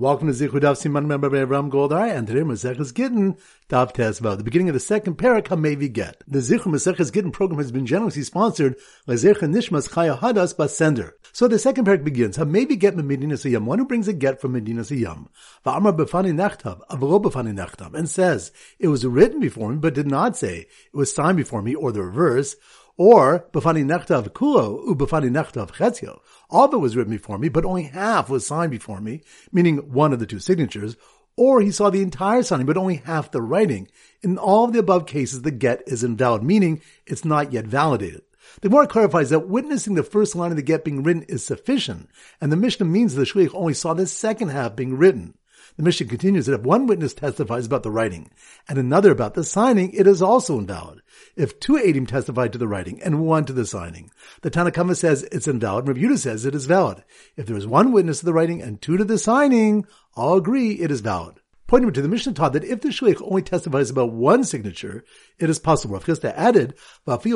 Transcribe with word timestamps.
Welcome 0.00 0.32
to 0.32 0.32
Zichud 0.32 0.62
Daf 0.62 0.80
Siman 0.80 1.04
Member 1.04 1.28
Ram 1.28 1.70
Goldhar, 1.70 2.10
and 2.10 2.26
today 2.26 2.40
Maseches 2.40 2.94
Gittin 2.94 3.36
Daf 3.68 3.94
Tesva, 3.94 4.34
the 4.34 4.42
beginning 4.42 4.70
of 4.70 4.72
the 4.72 4.80
second 4.80 5.18
parak 5.18 5.48
Hamevi 5.48 5.92
Get. 5.92 6.24
The 6.26 6.38
Zichud 6.38 6.72
Maseches 6.72 7.12
Gittin 7.12 7.32
program 7.32 7.58
has 7.58 7.70
been 7.70 7.84
generously 7.84 8.22
sponsored 8.22 8.76
by 9.06 9.16
Zech 9.16 9.36
Nishmas 9.40 9.90
Chaya 9.90 10.18
Hadas 10.18 10.56
Basender. 10.56 11.12
So 11.32 11.48
the 11.48 11.58
second 11.58 11.84
parak 11.84 12.02
begins 12.02 12.38
Hamevi 12.38 12.78
Get 12.78 12.96
Medinas 12.96 13.44
Hayam, 13.44 13.64
one 13.64 13.78
who 13.78 13.84
brings 13.84 14.08
a 14.08 14.14
get 14.14 14.40
from 14.40 14.54
Medinas 14.54 14.90
Hayam, 14.90 15.26
Va'amar 15.66 15.94
Befani 15.94 16.32
Nachtav, 16.32 16.80
Avro 16.88 17.20
Befani 17.20 17.52
Nachtav, 17.52 17.92
and 17.92 18.08
says 18.08 18.52
it 18.78 18.88
was 18.88 19.04
written 19.04 19.38
before 19.38 19.70
me, 19.70 19.76
but 19.76 19.92
did 19.92 20.06
not 20.06 20.34
say 20.34 20.60
it 20.60 20.96
was 20.96 21.14
signed 21.14 21.36
before 21.36 21.60
me, 21.60 21.74
or 21.74 21.92
the 21.92 22.02
reverse. 22.02 22.56
Or 23.02 23.46
b'fani 23.50 23.82
nechtav 23.82 24.28
kulo 24.34 24.86
u 24.86 24.94
b'fani 24.94 25.30
nechtav 25.30 25.70
chetzio. 25.70 26.20
All 26.50 26.70
it 26.70 26.76
was 26.76 26.98
written 26.98 27.10
before 27.10 27.38
me, 27.38 27.48
but 27.48 27.64
only 27.64 27.84
half 27.84 28.28
was 28.28 28.46
signed 28.46 28.70
before 28.70 29.00
me, 29.00 29.22
meaning 29.50 29.78
one 29.90 30.12
of 30.12 30.18
the 30.18 30.26
two 30.26 30.38
signatures. 30.38 30.98
Or 31.34 31.62
he 31.62 31.70
saw 31.70 31.88
the 31.88 32.02
entire 32.02 32.42
signing, 32.42 32.66
but 32.66 32.76
only 32.76 32.96
half 32.96 33.30
the 33.30 33.40
writing. 33.40 33.88
In 34.20 34.36
all 34.36 34.66
of 34.66 34.74
the 34.74 34.80
above 34.80 35.06
cases, 35.06 35.40
the 35.40 35.50
get 35.50 35.82
is 35.86 36.04
invalid, 36.04 36.42
meaning 36.42 36.82
it's 37.06 37.24
not 37.24 37.54
yet 37.54 37.64
validated. 37.66 38.20
The 38.60 38.68
Gemara 38.68 38.86
clarifies 38.86 39.30
that 39.30 39.48
witnessing 39.48 39.94
the 39.94 40.02
first 40.02 40.36
line 40.36 40.50
of 40.50 40.58
the 40.58 40.62
get 40.62 40.84
being 40.84 41.02
written 41.02 41.22
is 41.22 41.42
sufficient, 41.42 42.10
and 42.38 42.52
the 42.52 42.56
Mishnah 42.56 42.84
means 42.84 43.14
the 43.14 43.22
shliach 43.22 43.54
only 43.54 43.72
saw 43.72 43.94
the 43.94 44.06
second 44.06 44.48
half 44.50 44.76
being 44.76 44.98
written. 44.98 45.38
The 45.80 45.84
Mishnah 45.84 46.08
continues 46.08 46.44
that 46.44 46.60
if 46.60 46.60
one 46.60 46.86
witness 46.86 47.14
testifies 47.14 47.64
about 47.64 47.84
the 47.84 47.90
writing 47.90 48.30
and 48.68 48.76
another 48.76 49.10
about 49.10 49.32
the 49.32 49.42
signing, 49.42 49.94
it 49.94 50.06
is 50.06 50.20
also 50.20 50.58
invalid. 50.58 51.00
If 51.36 51.58
two 51.58 51.72
Adim 51.72 52.06
testified 52.06 52.52
to 52.52 52.58
the 52.58 52.68
writing 52.68 53.00
and 53.02 53.24
one 53.24 53.46
to 53.46 53.54
the 53.54 53.64
signing, 53.64 54.10
the 54.42 54.50
Tanna 54.50 54.72
Kamma 54.72 54.94
says 54.94 55.22
it's 55.32 55.48
invalid, 55.48 55.88
and 55.88 55.96
Rav 55.96 56.18
says 56.18 56.44
it 56.44 56.54
is 56.54 56.66
valid. 56.66 57.02
If 57.34 57.46
there 57.46 57.56
is 57.56 57.66
one 57.66 57.92
witness 57.92 58.18
to 58.18 58.26
the 58.26 58.34
writing 58.34 58.60
and 58.60 58.82
two 58.82 58.98
to 58.98 59.04
the 59.04 59.16
signing, 59.16 59.86
all 60.14 60.36
agree 60.36 60.72
it 60.72 60.90
is 60.90 61.00
valid 61.00 61.39
pointing 61.70 61.92
to 61.92 62.02
the 62.02 62.08
Mishnah 62.08 62.32
taught 62.32 62.52
that 62.54 62.64
if 62.64 62.80
the 62.80 62.88
shliach 62.88 63.22
only 63.22 63.42
testifies 63.42 63.90
about 63.90 64.12
one 64.12 64.42
signature, 64.42 65.04
it 65.38 65.48
is 65.48 65.60
possible. 65.60 65.94
Rav 65.94 66.04
Chisda 66.04 66.34
added, 66.34 66.74
yad. 67.06 67.30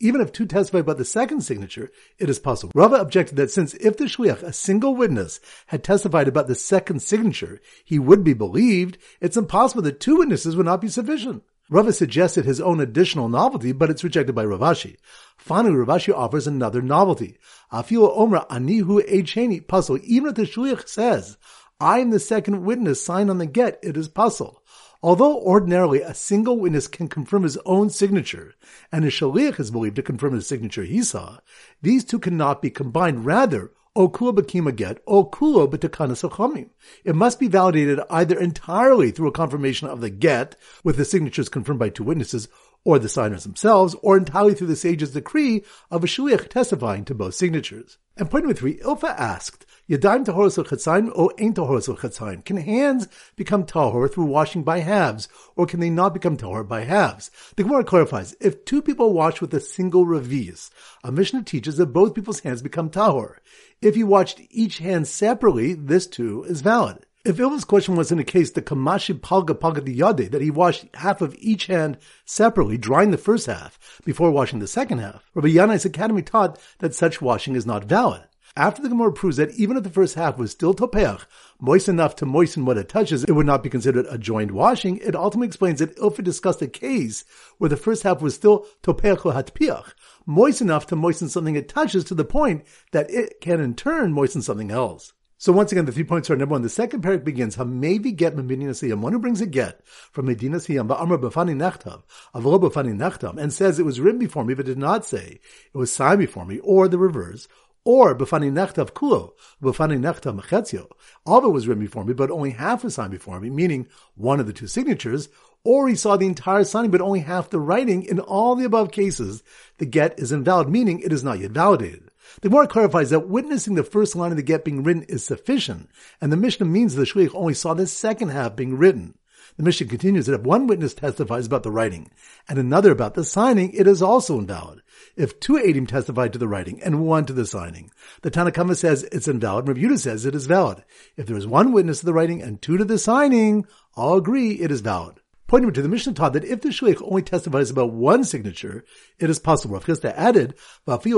Even 0.00 0.20
if 0.20 0.30
two 0.30 0.44
testify 0.44 0.78
about 0.80 0.98
the 0.98 1.04
second 1.06 1.40
signature, 1.40 1.90
it 2.18 2.28
is 2.28 2.38
possible. 2.38 2.70
Rava 2.74 2.96
objected 2.96 3.36
that 3.36 3.50
since 3.50 3.72
if 3.76 3.96
the 3.96 4.04
shliach, 4.04 4.42
a 4.42 4.52
single 4.52 4.94
witness, 4.94 5.40
had 5.68 5.82
testified 5.82 6.28
about 6.28 6.48
the 6.48 6.54
second 6.54 7.00
signature, 7.00 7.62
he 7.82 7.98
would 7.98 8.22
be 8.22 8.34
believed, 8.34 8.98
it's 9.22 9.38
impossible 9.38 9.80
that 9.80 9.98
two 9.98 10.18
witnesses 10.18 10.54
would 10.54 10.66
not 10.66 10.82
be 10.82 10.88
sufficient. 10.88 11.44
Rava 11.70 11.94
suggested 11.94 12.44
his 12.44 12.60
own 12.60 12.78
additional 12.78 13.30
novelty, 13.30 13.72
but 13.72 13.88
it's 13.88 14.04
rejected 14.04 14.34
by 14.34 14.44
Rav 14.44 14.60
Ashi. 14.60 14.96
Finally, 15.38 15.76
Rav 15.76 15.88
Ashi 15.88 16.14
offers 16.14 16.46
another 16.46 16.82
novelty. 16.82 17.38
Afil 17.72 18.14
Omra 18.14 18.46
Anihu 18.48 19.02
Echeni 19.08 19.66
pasul. 19.66 19.98
Even 20.04 20.28
if 20.28 20.34
the 20.36 20.42
shliach 20.42 20.86
says, 20.86 21.38
I 21.80 21.98
am 21.98 22.08
the 22.08 22.18
second 22.18 22.64
witness 22.64 23.04
signed 23.04 23.28
on 23.28 23.36
the 23.36 23.44
get, 23.44 23.78
it 23.82 23.98
is 23.98 24.08
pasul. 24.08 24.62
Although 25.02 25.38
ordinarily 25.40 26.00
a 26.00 26.14
single 26.14 26.58
witness 26.58 26.88
can 26.88 27.06
confirm 27.06 27.42
his 27.42 27.58
own 27.66 27.90
signature, 27.90 28.54
and 28.90 29.04
a 29.04 29.08
shaliach 29.08 29.60
is 29.60 29.70
believed 29.70 29.96
to 29.96 30.02
confirm 30.02 30.34
the 30.34 30.40
signature 30.40 30.84
he 30.84 31.02
saw, 31.02 31.38
these 31.82 32.02
two 32.02 32.18
cannot 32.18 32.62
be 32.62 32.70
combined. 32.70 33.26
Rather, 33.26 33.72
okula 33.94 34.34
bakima 34.34 34.74
get, 34.74 35.04
okulo 35.04 35.68
b'takana 35.68 36.70
It 37.04 37.14
must 37.14 37.38
be 37.38 37.46
validated 37.46 38.00
either 38.08 38.40
entirely 38.40 39.10
through 39.10 39.28
a 39.28 39.32
confirmation 39.32 39.86
of 39.86 40.00
the 40.00 40.08
get, 40.08 40.56
with 40.82 40.96
the 40.96 41.04
signatures 41.04 41.50
confirmed 41.50 41.78
by 41.78 41.90
two 41.90 42.04
witnesses, 42.04 42.48
or 42.84 42.98
the 42.98 43.10
signers 43.10 43.44
themselves, 43.44 43.94
or 44.00 44.16
entirely 44.16 44.54
through 44.54 44.68
the 44.68 44.76
sage's 44.76 45.10
decree 45.10 45.62
of 45.90 46.02
a 46.02 46.06
shaliach 46.06 46.48
testifying 46.48 47.04
to 47.04 47.14
both 47.14 47.34
signatures. 47.34 47.98
And 48.16 48.30
point 48.30 48.44
number 48.44 48.58
three, 48.58 48.78
Ilfa 48.78 49.14
asked, 49.14 49.65
Yadayim 49.88 50.26
tahoros 50.26 50.60
chatzayim 50.64 51.12
or 51.14 51.32
ain't 51.38 51.54
tahoros 51.54 51.86
chatzayim? 51.96 52.44
Can 52.44 52.56
hands 52.56 53.06
become 53.36 53.64
tahor 53.64 54.12
through 54.12 54.24
washing 54.24 54.64
by 54.64 54.80
halves, 54.80 55.28
or 55.54 55.64
can 55.64 55.78
they 55.78 55.90
not 55.90 56.12
become 56.12 56.36
tahor 56.36 56.66
by 56.66 56.82
halves? 56.82 57.30
The 57.54 57.62
Gemara 57.62 57.84
clarifies, 57.84 58.34
if 58.40 58.64
two 58.64 58.82
people 58.82 59.12
wash 59.12 59.40
with 59.40 59.54
a 59.54 59.60
single 59.60 60.04
revius, 60.04 60.70
a 61.04 61.12
Mishnah 61.12 61.44
teaches 61.44 61.76
that 61.76 61.92
both 61.92 62.14
people's 62.14 62.40
hands 62.40 62.62
become 62.62 62.90
tahor. 62.90 63.36
If 63.80 63.96
you 63.96 64.08
washed 64.08 64.40
each 64.50 64.78
hand 64.78 65.06
separately, 65.06 65.74
this 65.74 66.08
too 66.08 66.42
is 66.48 66.62
valid. 66.62 67.06
If 67.24 67.36
Ilfa's 67.36 67.64
question 67.64 67.94
was 67.94 68.10
in 68.10 68.18
a 68.18 68.24
case 68.24 68.50
the 68.50 68.62
Kamashi 68.62 69.14
Palga 69.14 69.54
Palga 69.54 69.82
Yade, 69.82 70.32
that 70.32 70.42
he 70.42 70.50
washed 70.50 70.86
half 70.94 71.20
of 71.20 71.36
each 71.38 71.66
hand 71.66 71.98
separately, 72.24 72.76
drying 72.76 73.12
the 73.12 73.18
first 73.18 73.46
half 73.46 74.00
before 74.04 74.32
washing 74.32 74.58
the 74.58 74.66
second 74.66 74.98
half, 74.98 75.30
Rabbi 75.34 75.50
Yanai's 75.50 75.84
academy 75.84 76.22
taught 76.22 76.58
that 76.80 76.92
such 76.92 77.22
washing 77.22 77.54
is 77.54 77.66
not 77.66 77.84
valid. 77.84 78.24
After 78.58 78.80
the 78.80 78.88
Gemara 78.88 79.12
proves 79.12 79.36
that 79.36 79.50
even 79.56 79.76
if 79.76 79.82
the 79.82 79.90
first 79.90 80.14
half 80.14 80.38
was 80.38 80.50
still 80.50 80.72
topeach, 80.72 81.26
moist 81.60 81.90
enough 81.90 82.16
to 82.16 82.24
moisten 82.24 82.64
what 82.64 82.78
it 82.78 82.88
touches, 82.88 83.22
it 83.24 83.32
would 83.32 83.44
not 83.44 83.62
be 83.62 83.68
considered 83.68 84.06
a 84.08 84.16
joined 84.16 84.50
washing, 84.50 84.96
it 84.98 85.14
ultimately 85.14 85.48
explains 85.48 85.80
that 85.80 85.94
Ilfa 85.98 86.24
discussed 86.24 86.62
a 86.62 86.66
case 86.66 87.26
where 87.58 87.68
the 87.68 87.76
first 87.76 88.02
half 88.02 88.22
was 88.22 88.34
still 88.34 88.66
topeach 88.82 89.26
or 89.26 89.34
hatpiach, 89.34 89.92
moist 90.24 90.62
enough 90.62 90.86
to 90.86 90.96
moisten 90.96 91.28
something 91.28 91.54
it 91.54 91.68
touches 91.68 92.02
to 92.04 92.14
the 92.14 92.24
point 92.24 92.64
that 92.92 93.10
it 93.10 93.42
can 93.42 93.60
in 93.60 93.74
turn 93.74 94.14
moisten 94.14 94.40
something 94.40 94.70
else. 94.70 95.12
So 95.38 95.52
once 95.52 95.70
again, 95.70 95.84
the 95.84 95.92
three 95.92 96.04
points 96.04 96.30
are 96.30 96.36
number 96.36 96.54
one. 96.54 96.62
The 96.62 96.70
second 96.70 97.02
parak 97.02 97.22
begins, 97.22 97.56
Hamevi 97.56 98.16
get 98.16 98.34
Medinas 98.34 98.82
Hayam, 98.82 99.00
one 99.00 99.12
who 99.12 99.18
brings 99.18 99.42
a 99.42 99.46
get 99.46 99.86
from 99.86 100.28
Medinas 100.28 100.66
Hayam, 100.66 100.88
Ba'amr 100.88 101.20
Bafani 101.20 101.54
Nechtav, 101.54 102.04
Avro 102.34 102.58
Bafani 102.58 102.96
Nechtav, 102.96 103.36
and 103.36 103.52
says 103.52 103.78
it 103.78 103.84
was 103.84 104.00
written 104.00 104.18
before 104.18 104.46
me, 104.46 104.54
but 104.54 104.64
did 104.64 104.78
not 104.78 105.04
say 105.04 105.38
it 105.74 105.76
was 105.76 105.92
signed 105.92 106.20
before 106.20 106.46
me, 106.46 106.58
or 106.60 106.88
the 106.88 106.96
reverse, 106.96 107.48
or 107.86 108.16
b'fani 108.16 108.50
nechtav 108.50 108.90
kulo, 108.90 109.32
b'fani 109.62 109.96
nechtav 109.98 110.38
mechetzio. 110.38 110.90
All 111.24 111.38
of 111.38 111.44
it 111.44 111.48
was 111.48 111.68
written 111.68 111.84
before 111.84 112.04
me, 112.04 112.14
but 112.14 112.32
only 112.32 112.50
half 112.50 112.82
was 112.82 112.96
signed 112.96 113.12
before 113.12 113.38
me, 113.38 113.48
meaning 113.48 113.86
one 114.16 114.40
of 114.40 114.48
the 114.48 114.52
two 114.52 114.66
signatures, 114.66 115.28
or 115.62 115.88
he 115.88 115.94
saw 115.94 116.16
the 116.16 116.26
entire 116.26 116.64
signing, 116.64 116.90
but 116.90 117.00
only 117.00 117.20
half 117.20 117.48
the 117.48 117.60
writing. 117.60 118.02
In 118.02 118.18
all 118.18 118.56
the 118.56 118.64
above 118.64 118.90
cases, 118.90 119.44
the 119.78 119.86
get 119.86 120.18
is 120.18 120.32
invalid, 120.32 120.68
meaning 120.68 120.98
it 120.98 121.12
is 121.12 121.22
not 121.22 121.38
yet 121.38 121.52
validated. 121.52 122.10
The 122.40 122.48
Gemara 122.48 122.66
clarifies 122.66 123.10
that 123.10 123.28
witnessing 123.28 123.76
the 123.76 123.84
first 123.84 124.16
line 124.16 124.32
of 124.32 124.36
the 124.36 124.42
get 124.42 124.64
being 124.64 124.82
written 124.82 125.04
is 125.04 125.24
sufficient, 125.24 125.88
and 126.20 126.32
the 126.32 126.36
Mishnah 126.36 126.66
means 126.66 126.96
the 126.96 127.04
shliach 127.04 127.34
only 127.34 127.54
saw 127.54 127.72
the 127.72 127.86
second 127.86 128.30
half 128.30 128.56
being 128.56 128.76
written. 128.76 129.16
The 129.56 129.62
Mishnah 129.62 129.86
continues 129.86 130.26
that 130.26 130.34
if 130.34 130.42
one 130.42 130.66
witness 130.66 130.92
testifies 130.92 131.46
about 131.46 131.62
the 131.62 131.70
writing 131.70 132.10
and 132.46 132.58
another 132.58 132.92
about 132.92 133.14
the 133.14 133.24
signing, 133.24 133.72
it 133.72 133.86
is 133.86 134.02
also 134.02 134.38
invalid. 134.38 134.82
If 135.16 135.40
two 135.40 135.54
Adim 135.54 135.88
testified 135.88 136.34
to 136.34 136.38
the 136.38 136.48
writing 136.48 136.82
and 136.82 137.06
one 137.06 137.24
to 137.24 137.32
the 137.32 137.46
signing, 137.46 137.90
the 138.20 138.30
Tanna 138.30 138.52
Kamma 138.52 138.76
says 138.76 139.04
it's 139.04 139.28
invalid, 139.28 139.66
and 139.66 139.90
Rav 139.90 139.98
says 139.98 140.26
it 140.26 140.34
is 140.34 140.46
valid. 140.46 140.84
If 141.16 141.26
there 141.26 141.38
is 141.38 141.46
one 141.46 141.72
witness 141.72 142.00
to 142.00 142.06
the 142.06 142.12
writing 142.12 142.42
and 142.42 142.60
two 142.60 142.76
to 142.76 142.84
the 142.84 142.98
signing, 142.98 143.66
all 143.94 144.18
agree 144.18 144.52
it 144.52 144.70
is 144.70 144.82
valid. 144.82 145.20
Pointing 145.48 145.72
to 145.72 145.82
the 145.82 145.88
Mishnah 145.88 146.14
taught 146.14 146.32
that 146.32 146.44
if 146.44 146.60
the 146.60 146.70
shliach 146.70 147.00
only 147.08 147.22
testifies 147.22 147.70
about 147.70 147.92
one 147.92 148.24
signature, 148.24 148.84
it 149.20 149.30
is 149.30 149.38
possible. 149.38 149.76
Rav 149.76 150.04
added, 150.04 150.54
yad. 150.88 151.10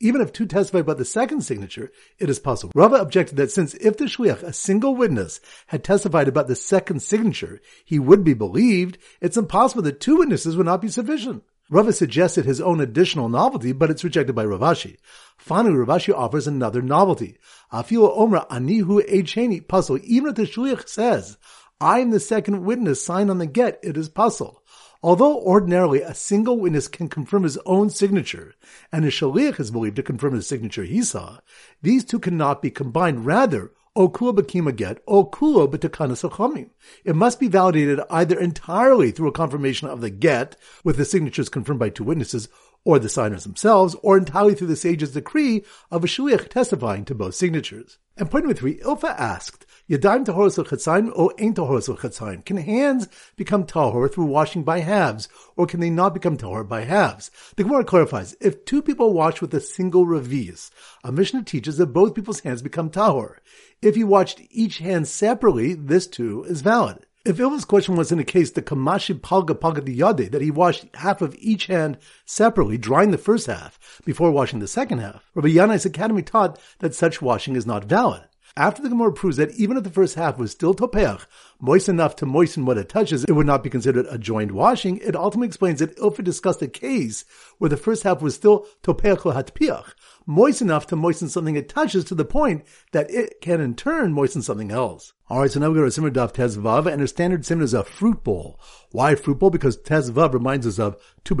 Even 0.00 0.20
if 0.22 0.32
two 0.32 0.46
testify 0.46 0.78
about 0.78 0.96
the 0.96 1.04
second 1.04 1.42
signature, 1.42 1.92
it 2.18 2.30
is 2.30 2.38
possible. 2.38 2.72
Rava 2.74 2.96
objected 2.96 3.36
that 3.36 3.50
since 3.50 3.74
if 3.74 3.98
the 3.98 4.06
shliach, 4.06 4.42
a 4.42 4.54
single 4.54 4.96
witness, 4.96 5.40
had 5.66 5.84
testified 5.84 6.28
about 6.28 6.48
the 6.48 6.56
second 6.56 7.02
signature, 7.02 7.60
he 7.84 7.98
would 7.98 8.24
be 8.24 8.32
believed, 8.32 8.96
it's 9.20 9.36
impossible 9.36 9.82
that 9.82 10.00
two 10.00 10.16
witnesses 10.16 10.56
would 10.56 10.64
not 10.64 10.80
be 10.80 10.88
sufficient. 10.88 11.44
Rava 11.68 11.92
suggested 11.92 12.44
his 12.44 12.60
own 12.60 12.80
additional 12.80 13.28
novelty, 13.28 13.72
but 13.72 13.90
it's 13.90 14.04
rejected 14.04 14.34
by 14.34 14.44
Rav 14.44 14.60
Ashi. 14.60 14.96
Finally, 15.38 15.76
Rav 15.76 15.88
Ashi 15.88 16.14
offers 16.14 16.46
another 16.46 16.82
novelty. 16.82 17.38
Afilo 17.72 18.16
Omra 18.16 18.48
Anihu 18.48 19.00
Echeni 19.08 19.66
pasul. 19.66 19.98
Even 20.04 20.30
if 20.30 20.34
the 20.36 20.42
shliach 20.42 20.88
says, 20.88 21.38
I 21.82 21.98
am 21.98 22.12
the 22.12 22.20
second 22.20 22.64
witness 22.64 23.04
signed 23.04 23.28
on 23.28 23.38
the 23.38 23.46
get, 23.46 23.80
it 23.82 23.96
is 23.96 24.08
pasul. 24.08 24.62
Although 25.02 25.40
ordinarily 25.40 26.00
a 26.00 26.14
single 26.14 26.60
witness 26.60 26.86
can 26.86 27.08
confirm 27.08 27.42
his 27.42 27.58
own 27.66 27.90
signature, 27.90 28.54
and 28.92 29.04
a 29.04 29.08
shaliach 29.08 29.58
is 29.58 29.72
believed 29.72 29.96
to 29.96 30.04
confirm 30.04 30.36
the 30.36 30.42
signature 30.42 30.84
he 30.84 31.02
saw, 31.02 31.38
these 31.82 32.04
two 32.04 32.20
cannot 32.20 32.62
be 32.62 32.70
combined. 32.70 33.26
Rather, 33.26 33.72
okula 33.96 34.32
bakima 34.32 34.76
get, 34.76 35.04
okulo 35.06 35.68
b'takana 35.68 36.70
It 37.04 37.16
must 37.16 37.40
be 37.40 37.48
validated 37.48 37.98
either 38.10 38.38
entirely 38.38 39.10
through 39.10 39.30
a 39.30 39.32
confirmation 39.32 39.88
of 39.88 40.00
the 40.00 40.10
get, 40.10 40.54
with 40.84 40.98
the 40.98 41.04
signatures 41.04 41.48
confirmed 41.48 41.80
by 41.80 41.88
two 41.88 42.04
witnesses, 42.04 42.48
or 42.84 42.98
the 42.98 43.08
signers 43.08 43.44
themselves, 43.44 43.94
or 44.02 44.16
entirely 44.16 44.54
through 44.54 44.66
the 44.66 44.76
sage's 44.76 45.12
decree 45.12 45.64
of 45.90 46.02
a 46.04 46.06
shaliach 46.06 46.48
testifying 46.48 47.04
to 47.04 47.14
both 47.14 47.34
signatures. 47.34 47.98
And 48.16 48.30
point 48.30 48.44
number 48.44 48.58
three, 48.58 48.78
Ilfa 48.78 49.14
asked, 49.18 49.66
Yadayim 49.88 50.24
tahoros 50.24 50.62
chatzayim 50.64 51.10
or 51.14 51.34
ain't 51.38 51.56
tahoros 51.56 51.88
chatzayim? 51.96 52.44
Can 52.44 52.56
hands 52.56 53.08
become 53.36 53.64
tahor 53.64 54.12
through 54.12 54.26
washing 54.26 54.64
by 54.64 54.80
halves, 54.80 55.28
or 55.56 55.66
can 55.66 55.80
they 55.80 55.90
not 55.90 56.14
become 56.14 56.36
tahor 56.36 56.66
by 56.68 56.84
halves? 56.84 57.30
The 57.56 57.64
Gemara 57.64 57.84
clarifies, 57.84 58.36
if 58.40 58.64
two 58.64 58.82
people 58.82 59.12
wash 59.12 59.40
with 59.40 59.52
a 59.54 59.60
single 59.60 60.06
revius, 60.06 60.70
a 61.04 61.12
Mishnah 61.12 61.44
teaches 61.44 61.78
that 61.78 61.86
both 61.86 62.14
people's 62.14 62.40
hands 62.40 62.62
become 62.62 62.90
tahor. 62.90 63.36
If 63.80 63.96
you 63.96 64.06
washed 64.06 64.40
each 64.50 64.78
hand 64.78 65.08
separately, 65.08 65.74
this 65.74 66.06
too 66.06 66.44
is 66.44 66.62
valid. 66.62 67.06
If 67.24 67.36
Ilfa's 67.36 67.64
question 67.64 67.94
was 67.94 68.10
in 68.10 68.18
a 68.18 68.24
case 68.24 68.50
the 68.50 68.62
kamashi 68.62 69.14
palga 69.14 69.54
palga 69.54 69.80
yade, 69.80 70.32
that 70.32 70.42
he 70.42 70.50
washed 70.50 70.86
half 70.94 71.22
of 71.22 71.36
each 71.38 71.66
hand 71.66 71.98
separately, 72.26 72.76
drying 72.76 73.12
the 73.12 73.18
first 73.18 73.46
half 73.46 73.78
before 74.04 74.32
washing 74.32 74.58
the 74.58 74.66
second 74.66 74.98
half, 74.98 75.30
Rabbi 75.36 75.50
Yanai's 75.50 75.86
academy 75.86 76.22
taught 76.22 76.58
that 76.80 76.96
such 76.96 77.22
washing 77.22 77.54
is 77.54 77.64
not 77.64 77.84
valid. 77.84 78.22
After 78.56 78.82
the 78.82 78.90
Gemara 78.90 79.12
proves 79.12 79.38
that 79.38 79.52
even 79.52 79.78
if 79.78 79.84
the 79.84 79.90
first 79.90 80.14
half 80.14 80.36
was 80.36 80.50
still 80.50 80.74
topeach, 80.74 81.24
moist 81.58 81.88
enough 81.88 82.14
to 82.16 82.26
moisten 82.26 82.66
what 82.66 82.76
it 82.76 82.90
touches, 82.90 83.24
it 83.24 83.32
would 83.32 83.46
not 83.46 83.62
be 83.62 83.70
considered 83.70 84.06
a 84.10 84.18
joined 84.18 84.52
washing, 84.52 84.98
it 84.98 85.16
ultimately 85.16 85.46
explains 85.46 85.78
that 85.78 85.96
Ilfa 85.96 86.22
discussed 86.22 86.60
a 86.60 86.68
case 86.68 87.24
where 87.56 87.70
the 87.70 87.78
first 87.78 88.02
half 88.02 88.20
was 88.20 88.34
still 88.34 88.66
topeach 88.82 89.20
hatpiach, 89.20 89.94
moist 90.26 90.60
enough 90.60 90.86
to 90.88 90.96
moisten 90.96 91.30
something 91.30 91.56
it 91.56 91.70
touches 91.70 92.04
to 92.04 92.14
the 92.14 92.26
point 92.26 92.62
that 92.92 93.10
it 93.10 93.40
can 93.40 93.62
in 93.62 93.74
turn 93.74 94.12
moisten 94.12 94.42
something 94.42 94.70
else. 94.70 95.14
Alright, 95.30 95.52
so 95.52 95.60
now 95.60 95.70
we 95.70 95.76
go 95.76 95.84
to 95.86 95.90
Simmer 95.90 96.10
Daf 96.10 96.34
Tezvav, 96.34 96.92
and 96.92 97.00
our 97.00 97.06
standard 97.06 97.46
simmer 97.46 97.62
is 97.62 97.72
a 97.72 97.82
fruit 97.82 98.22
bowl. 98.22 98.60
Why 98.90 99.14
fruit 99.14 99.38
bowl? 99.38 99.48
Because 99.48 99.78
Tezvav 99.78 100.34
reminds 100.34 100.66
us 100.66 100.78
of 100.78 101.00
Tu 101.24 101.34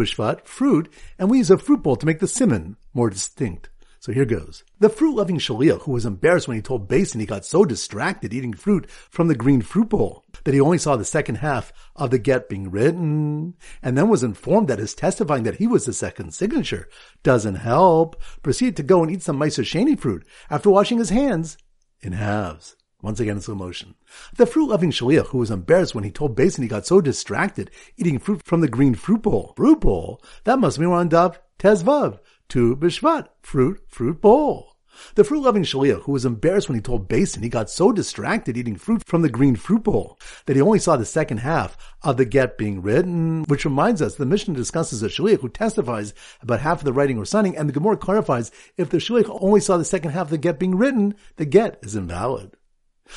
fruit, 0.44 0.88
and 1.18 1.30
we 1.30 1.38
use 1.38 1.50
a 1.50 1.58
fruit 1.58 1.82
bowl 1.82 1.96
to 1.96 2.06
make 2.06 2.20
the 2.20 2.26
simon 2.26 2.76
more 2.94 3.10
distinct. 3.10 3.68
So 4.02 4.10
here 4.10 4.24
goes. 4.24 4.64
The 4.80 4.88
fruit-loving 4.88 5.38
shaliach 5.38 5.82
who 5.82 5.92
was 5.92 6.04
embarrassed 6.04 6.48
when 6.48 6.56
he 6.56 6.60
told 6.60 6.88
Beis 6.88 7.12
Din 7.12 7.20
he 7.20 7.26
got 7.26 7.44
so 7.44 7.64
distracted 7.64 8.34
eating 8.34 8.52
fruit 8.52 8.90
from 8.90 9.28
the 9.28 9.36
green 9.36 9.62
fruit 9.62 9.90
bowl 9.90 10.24
that 10.42 10.52
he 10.52 10.60
only 10.60 10.78
saw 10.78 10.96
the 10.96 11.04
second 11.04 11.36
half 11.36 11.72
of 11.94 12.10
the 12.10 12.18
get 12.18 12.48
being 12.48 12.68
written, 12.68 13.54
and 13.80 13.96
then 13.96 14.08
was 14.08 14.24
informed 14.24 14.66
that 14.66 14.80
his 14.80 14.96
testifying 14.96 15.44
that 15.44 15.58
he 15.58 15.68
was 15.68 15.84
the 15.84 15.92
second 15.92 16.34
signature 16.34 16.88
doesn't 17.22 17.54
help, 17.54 18.20
proceeded 18.42 18.76
to 18.78 18.82
go 18.82 19.04
and 19.04 19.12
eat 19.12 19.22
some 19.22 19.38
Meiser 19.38 19.62
Shani 19.62 19.96
fruit 19.96 20.26
after 20.50 20.68
washing 20.68 20.98
his 20.98 21.10
hands 21.10 21.56
in 22.00 22.10
halves. 22.12 22.74
Once 23.02 23.20
again 23.20 23.36
in 23.36 23.40
slow 23.40 23.54
motion. 23.54 23.94
The 24.36 24.46
fruit-loving 24.46 24.90
shaliach 24.90 25.28
who 25.28 25.38
was 25.38 25.50
embarrassed 25.52 25.94
when 25.94 26.02
he 26.02 26.10
told 26.10 26.36
Beis 26.36 26.56
Din 26.56 26.64
he 26.64 26.68
got 26.68 26.86
so 26.86 27.00
distracted 27.00 27.70
eating 27.96 28.18
fruit 28.18 28.42
from 28.44 28.62
the 28.62 28.68
green 28.68 28.96
fruit 28.96 29.22
bowl. 29.22 29.54
Fruit 29.56 29.80
bowl? 29.80 30.20
That 30.42 30.58
must 30.58 30.80
be 30.80 30.86
on 30.86 31.08
Daf 31.08 31.36
Tezvav 31.62 32.18
Tu 32.48 32.74
Bishvat, 32.74 33.28
fruit, 33.40 33.80
fruit 33.86 34.20
bowl. 34.20 34.74
The 35.14 35.22
fruit-loving 35.22 35.62
shaliach, 35.62 36.02
who 36.02 36.10
was 36.10 36.24
embarrassed 36.24 36.68
when 36.68 36.74
he 36.74 36.82
told 36.82 37.08
Beis 37.08 37.34
Din 37.34 37.44
he 37.44 37.48
got 37.48 37.70
so 37.70 37.92
distracted 37.92 38.56
eating 38.56 38.74
fruit 38.74 39.04
from 39.06 39.22
the 39.22 39.30
green 39.30 39.54
fruit 39.54 39.84
bowl 39.84 40.18
that 40.46 40.56
he 40.56 40.60
only 40.60 40.80
saw 40.80 40.96
the 40.96 41.04
second 41.04 41.38
half 41.38 41.76
of 42.02 42.16
the 42.16 42.24
get 42.24 42.58
being 42.58 42.82
written, 42.82 43.44
which 43.44 43.64
reminds 43.64 44.02
us 44.02 44.16
the 44.16 44.26
Mishnah 44.26 44.54
discusses 44.54 45.04
a 45.04 45.08
shaliach 45.08 45.40
who 45.40 45.48
testifies 45.48 46.14
about 46.40 46.58
half 46.58 46.80
of 46.80 46.84
the 46.84 46.92
writing 46.92 47.16
or 47.16 47.24
signing, 47.24 47.56
and 47.56 47.68
the 47.68 47.72
Gemara 47.72 47.96
clarifies 47.96 48.50
if 48.76 48.90
the 48.90 48.98
shaliach 48.98 49.28
only 49.40 49.60
saw 49.60 49.76
the 49.76 49.84
second 49.84 50.10
half 50.10 50.26
of 50.26 50.30
the 50.30 50.38
get 50.38 50.58
being 50.58 50.74
written, 50.74 51.14
the 51.36 51.44
get 51.44 51.78
is 51.82 51.94
invalid. 51.94 52.56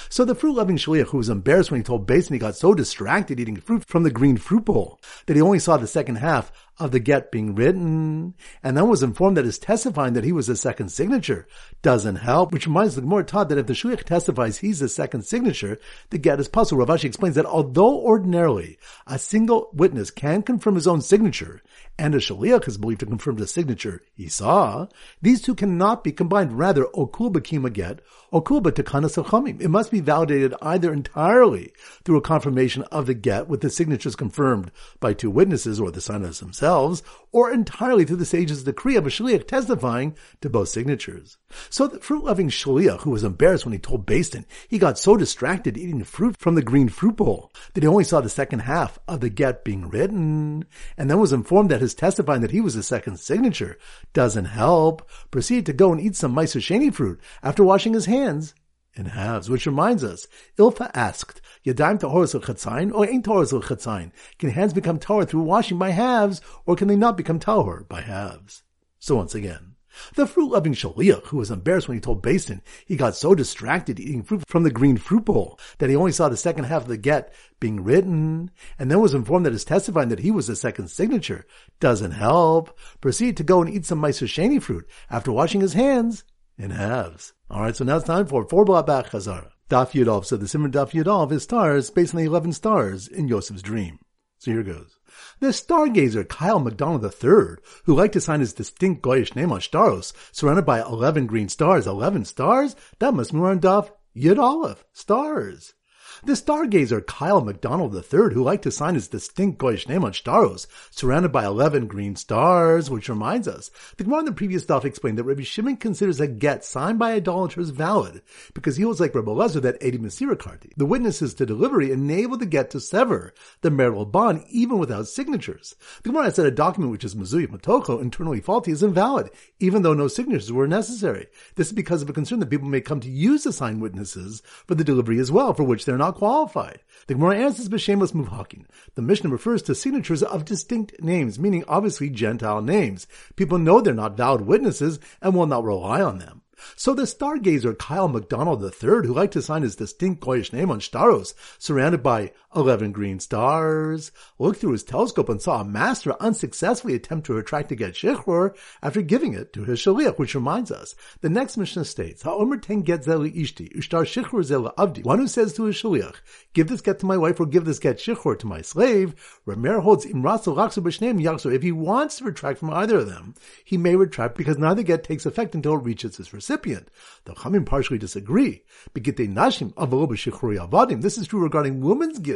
So 0.09 0.25
the 0.25 0.35
fruit-loving 0.35 0.77
shaliach, 0.77 1.07
who 1.07 1.17
was 1.17 1.29
embarrassed 1.29 1.71
when 1.71 1.79
he 1.79 1.83
told 1.83 2.07
Beis 2.07 2.27
Din 2.27 2.35
he 2.35 2.39
got 2.39 2.55
so 2.55 2.73
distracted 2.73 3.39
eating 3.39 3.57
fruit 3.57 3.85
from 3.85 4.03
the 4.03 4.11
green 4.11 4.37
fruit 4.37 4.65
bowl 4.65 4.99
that 5.25 5.35
he 5.35 5.41
only 5.41 5.59
saw 5.59 5.77
the 5.77 5.87
second 5.87 6.15
half 6.15 6.51
of 6.77 6.91
the 6.91 6.99
get 6.99 7.31
being 7.31 7.55
written, 7.55 8.33
and 8.61 8.75
then 8.75 8.89
was 8.89 9.01
informed 9.01 9.37
that 9.37 9.45
his 9.45 9.57
testifying 9.57 10.13
that 10.13 10.25
he 10.25 10.33
was 10.33 10.47
the 10.47 10.55
second 10.57 10.89
signature 10.89 11.47
doesn't 11.81 12.17
help, 12.17 12.51
which 12.51 12.67
reminds 12.67 12.95
the 12.95 13.01
Gemara 13.01 13.23
taught 13.23 13.47
that 13.47 13.57
if 13.57 13.65
the 13.67 13.73
shaliach 13.73 14.03
testifies 14.03 14.57
he's 14.57 14.79
the 14.79 14.89
second 14.89 15.23
signature, 15.23 15.79
the 16.09 16.17
get 16.17 16.39
is 16.39 16.49
pasul. 16.49 16.77
Rav 16.77 16.89
Ashi 16.89 17.05
explains 17.05 17.35
that 17.35 17.45
although 17.45 18.01
ordinarily 18.01 18.77
a 19.07 19.17
single 19.17 19.69
witness 19.73 20.11
can 20.11 20.41
confirm 20.41 20.75
his 20.75 20.87
own 20.87 21.01
signature, 21.01 21.61
and 21.97 22.13
a 22.13 22.17
shaliach 22.17 22.67
is 22.67 22.77
believed 22.77 22.99
to 22.99 23.05
confirm 23.05 23.37
the 23.37 23.47
signature 23.47 24.01
he 24.13 24.27
saw, 24.27 24.87
these 25.21 25.41
two 25.41 25.55
cannot 25.55 26.03
be 26.03 26.11
combined. 26.11 26.59
Rather, 26.59 26.83
okul 26.93 27.31
bekima 27.31 27.71
get, 27.71 28.01
okul 28.33 28.61
betekana 28.61 29.05
sachamim. 29.05 29.61
It 29.61 29.69
must 29.69 29.84
be 29.91 29.99
validated 29.99 30.53
either 30.61 30.93
entirely 30.93 31.73
through 32.03 32.17
a 32.17 32.21
confirmation 32.21 32.83
of 32.91 33.05
the 33.05 33.13
get 33.13 33.47
with 33.47 33.61
the 33.61 33.69
signatures 33.69 34.15
confirmed 34.15 34.71
by 34.99 35.13
two 35.13 35.29
witnesses 35.29 35.79
or 35.79 35.91
the 35.91 36.01
signers 36.01 36.39
themselves, 36.39 37.03
or 37.31 37.51
entirely 37.51 38.05
through 38.05 38.15
the 38.17 38.25
sage's 38.25 38.63
decree 38.63 38.95
of 38.95 39.05
a 39.05 39.09
shaliach 39.09 39.47
testifying 39.47 40.15
to 40.41 40.49
both 40.49 40.69
signatures. 40.69 41.37
So 41.69 41.87
the 41.87 41.99
fruit-loving 41.99 42.49
shaliach, 42.49 43.01
who 43.01 43.11
was 43.11 43.23
embarrassed 43.23 43.65
when 43.65 43.73
he 43.73 43.79
told 43.79 44.05
Beis 44.05 44.31
Din 44.31 44.45
he 44.67 44.77
got 44.77 44.99
so 44.99 45.17
distracted 45.17 45.77
eating 45.77 46.03
fruit 46.03 46.37
from 46.37 46.55
the 46.55 46.61
green 46.61 46.89
fruit 46.89 47.15
bowl 47.15 47.51
that 47.73 47.83
he 47.83 47.87
only 47.87 48.03
saw 48.03 48.21
the 48.21 48.29
second 48.29 48.59
half 48.59 48.99
of 49.07 49.19
the 49.19 49.29
get 49.29 49.63
being 49.63 49.89
written, 49.89 50.65
and 50.97 51.09
then 51.09 51.19
was 51.19 51.33
informed 51.33 51.71
that 51.71 51.81
his 51.81 51.93
testifying 51.93 52.41
that 52.41 52.51
he 52.51 52.61
was 52.61 52.75
the 52.75 52.83
second 52.83 53.19
signature 53.19 53.77
doesn't 54.13 54.45
help, 54.45 55.09
proceeded 55.31 55.65
to 55.65 55.73
go 55.73 55.91
and 55.91 56.01
eat 56.01 56.15
some 56.15 56.35
Meiser 56.35 56.61
Sheni 56.61 56.93
fruit 56.93 57.19
after 57.43 57.63
washing 57.63 57.93
his 57.93 58.05
hands 58.05 58.53
in 58.95 59.05
halves, 59.05 59.49
which 59.49 59.65
reminds 59.65 60.03
us, 60.03 60.27
Ilfa 60.57 60.89
asked, 60.93 61.41
Yadayim 61.65 61.99
tahoras 61.99 62.39
chatzain 62.39 62.93
or 62.93 63.07
ain't 63.07 63.25
tahoras 63.25 63.51
chatzain? 63.61 64.11
Can 64.39 64.49
hands 64.49 64.73
become 64.73 64.99
tahor 64.99 65.27
through 65.27 65.41
washing 65.41 65.77
by 65.77 65.89
halves, 65.89 66.41
or 66.65 66.75
can 66.75 66.87
they 66.87 66.95
not 66.95 67.17
become 67.17 67.39
tahor 67.39 67.87
by 67.87 68.01
halves? 68.01 68.63
So 68.99 69.17
once 69.17 69.35
again, 69.35 69.75
the 70.15 70.27
fruit-loving 70.27 70.73
shaliach, 70.73 71.27
who 71.27 71.37
was 71.37 71.51
embarrassed 71.51 71.87
when 71.87 71.95
he 71.95 72.01
told 72.01 72.21
Beis 72.21 72.47
Din 72.47 72.61
he 72.85 72.95
got 72.95 73.15
so 73.15 73.33
distracted 73.33 73.99
eating 73.99 74.23
fruit 74.23 74.43
from 74.47 74.63
the 74.63 74.71
green 74.71 74.97
fruit 74.97 75.25
bowl 75.25 75.59
that 75.77 75.89
he 75.89 75.95
only 75.95 76.11
saw 76.11 76.27
the 76.27 76.37
second 76.37 76.65
half 76.65 76.83
of 76.83 76.87
the 76.87 76.97
get 76.97 77.33
being 77.59 77.83
written, 77.83 78.51
and 78.77 78.91
then 78.91 78.99
was 78.99 79.13
informed 79.13 79.45
that 79.45 79.53
his 79.53 79.63
testifying 79.63 80.09
that 80.09 80.19
he 80.19 80.31
was 80.31 80.47
the 80.47 80.55
second 80.55 80.89
signature 80.89 81.45
doesn't 81.79 82.11
help, 82.11 82.77
proceeded 82.99 83.37
to 83.37 83.43
go 83.43 83.61
and 83.61 83.73
eat 83.73 83.85
some 83.85 84.01
Meiser 84.01 84.27
Sheni 84.27 84.61
fruit 84.61 84.85
after 85.09 85.31
washing 85.31 85.61
his 85.61 85.73
hands 85.73 86.23
in 86.57 86.71
halves. 86.71 87.33
Alright, 87.49 87.75
so 87.75 87.85
now 87.85 87.97
it's 87.97 88.05
time 88.07 88.25
for 88.25 88.43
four 88.43 88.65
block 88.65 88.87
back 88.87 89.11
Chazara. 89.11 89.51
Daf 89.69 89.91
Yudov, 89.91 90.25
so 90.25 90.35
the 90.35 90.47
Simon 90.47 90.71
Daf 90.71 90.91
Yudov 90.91 91.31
is 91.31 91.43
stars 91.43 91.91
based 91.91 92.15
on 92.15 92.19
the 92.19 92.25
11 92.25 92.53
stars 92.53 93.07
in 93.07 93.27
Yosef's 93.27 93.61
dream. 93.61 93.99
So 94.39 94.51
here 94.51 94.63
goes. 94.63 94.97
The 95.39 95.47
stargazer 95.47 96.27
Kyle 96.27 96.59
McDonald 96.59 97.03
III, 97.03 97.57
who 97.83 97.95
liked 97.95 98.13
to 98.13 98.21
sign 98.21 98.39
his 98.39 98.53
distinct 98.53 99.03
Goyish 99.03 99.35
name 99.35 99.51
on 99.51 99.59
Staros, 99.59 100.13
surrounded 100.31 100.65
by 100.65 100.81
11 100.81 101.27
green 101.27 101.47
stars. 101.47 101.85
11 101.85 102.25
stars? 102.25 102.75
That 102.97 103.13
must 103.13 103.31
be 103.31 103.37
on 103.37 103.59
Daf 103.59 103.91
Yud. 104.15 104.77
Stars. 104.93 105.75
The 106.23 106.33
stargazer 106.33 107.05
Kyle 107.05 107.41
McDonald 107.41 107.93
III, 107.95 108.33
who 108.33 108.43
liked 108.43 108.63
to 108.63 108.71
sign 108.71 108.95
his 108.95 109.07
distinct 109.07 109.59
Goyish 109.59 109.87
name 109.89 110.03
on 110.03 110.13
Staros, 110.13 110.67
surrounded 110.91 111.31
by 111.31 111.45
11 111.45 111.87
green 111.87 112.15
stars, 112.15 112.89
which 112.89 113.09
reminds 113.09 113.47
us, 113.47 113.69
the 113.97 114.03
Gemara 114.03 114.19
in 114.19 114.25
the 114.25 114.31
previous 114.31 114.63
stuff 114.63 114.85
explained 114.85 115.17
that 115.17 115.23
Rabbi 115.23 115.43
Shimon 115.43 115.77
considers 115.77 116.19
a 116.19 116.27
get 116.27 116.63
signed 116.63 116.99
by 116.99 117.13
idolaters 117.13 117.69
valid, 117.69 118.21
because 118.53 118.77
he 118.77 118.85
was 118.85 118.99
like 118.99 119.13
Rabbi 119.15 119.31
Lezer 119.31 119.61
that 119.61 119.83
Edi 119.83 119.97
Masirakarti. 119.97 120.71
The 120.77 120.85
witnesses 120.85 121.33
to 121.35 121.45
delivery 121.45 121.91
enable 121.91 122.37
the 122.37 122.45
get 122.45 122.69
to 122.71 122.79
sever 122.79 123.33
the 123.61 123.71
marital 123.71 124.05
bond 124.05 124.43
even 124.49 124.77
without 124.77 125.07
signatures. 125.07 125.75
The 126.03 126.09
Gemara 126.09 126.31
said 126.31 126.45
a 126.45 126.51
document 126.51 126.91
which 126.91 127.03
is 127.03 127.15
Mizuy 127.15 127.47
Matoko, 127.47 128.01
internally 128.01 128.41
faulty, 128.41 128.71
is 128.71 128.83
invalid, 128.83 129.31
even 129.59 129.81
though 129.81 129.93
no 129.93 130.07
signatures 130.07 130.51
were 130.51 130.67
necessary. 130.67 131.27
This 131.55 131.67
is 131.67 131.73
because 131.73 132.01
of 132.01 132.09
a 132.09 132.13
concern 132.13 132.39
that 132.39 132.49
people 132.49 132.69
may 132.69 132.81
come 132.81 132.99
to 132.99 133.09
use 133.09 133.43
the 133.43 133.51
signed 133.51 133.81
witnesses 133.81 134.41
for 134.67 134.75
the 134.75 134.83
delivery 134.83 135.19
as 135.19 135.31
well, 135.31 135.53
for 135.53 135.63
which 135.63 135.85
they're 135.85 135.97
not 135.97 136.04
not 136.05 136.15
qualified. 136.15 136.81
The 137.07 137.15
Gemara 137.15 137.37
answers 137.37 137.67
b'shemus 137.67 138.13
muvhakin. 138.13 138.65
The 138.93 139.01
Mishnah 139.01 139.29
refers 139.29 139.63
to 139.63 139.73
signatures 139.73 140.21
of 140.21 140.45
distinct 140.45 141.01
names, 141.01 141.39
meaning 141.39 141.63
obviously 141.67 142.09
Gentile 142.09 142.61
names. 142.61 143.07
People 143.35 143.57
know 143.57 143.81
they're 143.81 143.93
not 143.93 144.17
valid 144.17 144.41
witnesses 144.41 144.99
and 145.21 145.33
will 145.33 145.47
not 145.47 145.63
rely 145.63 146.01
on 146.01 146.19
them. 146.19 146.41
So 146.75 146.93
the 146.93 147.03
stargazer 147.03 147.77
Kyle 147.77 148.07
McDonald 148.07 148.63
III, 148.63 148.71
who 148.81 149.13
liked 149.13 149.33
to 149.33 149.41
sign 149.41 149.63
his 149.63 149.75
distinct 149.75 150.21
Goyish 150.21 150.53
name 150.53 150.71
on 150.71 150.79
Staros, 150.79 151.33
surrounded 151.57 152.01
by 152.01 152.31
11 152.55 152.91
green 152.91 153.19
stars, 153.19 154.11
looked 154.39 154.59
through 154.59 154.71
his 154.71 154.83
telescope 154.83 155.29
and 155.29 155.41
saw 155.41 155.61
a 155.61 155.65
master 155.65 156.15
unsuccessfully 156.21 156.95
attempt 156.95 157.25
to 157.25 157.33
retract 157.33 157.69
to 157.69 157.75
get 157.75 157.93
Shechor 157.93 158.55
after 158.81 159.01
giving 159.01 159.33
it 159.33 159.51
to 159.53 159.65
his 159.65 159.79
Shaliach, 159.79 160.17
which 160.17 160.35
reminds 160.35 160.71
us, 160.71 160.95
the 161.21 161.29
next 161.29 161.57
Mishnah 161.57 161.85
states, 161.85 162.23
Ha'omer 162.23 162.57
ten 162.57 162.81
get 162.81 163.01
zeli 163.01 163.35
ishti, 163.35 163.75
ushtar 163.75 164.03
Shechor 164.03 164.43
zela 164.43 164.73
avdi. 164.75 165.03
One 165.03 165.19
who 165.19 165.27
says 165.27 165.53
to 165.53 165.65
his 165.65 165.75
Shaliach, 165.75 166.15
give 166.53 166.67
this 166.67 166.81
get 166.81 166.99
to 166.99 167.05
my 167.05 167.17
wife 167.17 167.39
or 167.39 167.45
give 167.45 167.65
this 167.65 167.79
get 167.79 167.97
Shechor 167.97 168.39
to 168.39 168.47
my 168.47 168.61
slave, 168.61 169.15
Ramer 169.45 169.81
holds 169.81 170.05
imraso 170.05 170.55
raksu 170.55 170.81
b'shneim 170.81 171.21
yakso. 171.21 171.53
If 171.53 171.63
he 171.63 171.71
wants 171.71 172.17
to 172.17 172.23
retract 172.23 172.59
from 172.59 172.71
either 172.71 172.99
of 172.99 173.07
them, 173.07 173.35
he 173.63 173.77
may 173.77 173.95
retract 173.95 174.37
because 174.37 174.57
neither 174.57 174.83
get 174.83 175.03
takes 175.03 175.25
effect 175.25 175.55
until 175.55 175.75
it 175.75 175.83
reaches 175.83 176.17
his 176.17 176.31
recipient. 176.31 176.44
The 176.47 177.33
Chamim 177.33 177.65
partially 177.65 177.97
disagree. 177.97 178.63
nashim 178.95 181.01
This 181.01 181.17
is 181.17 181.27
true 181.27 181.41
regarding 181.41 181.81
women's 181.81 182.19
get 182.19 182.35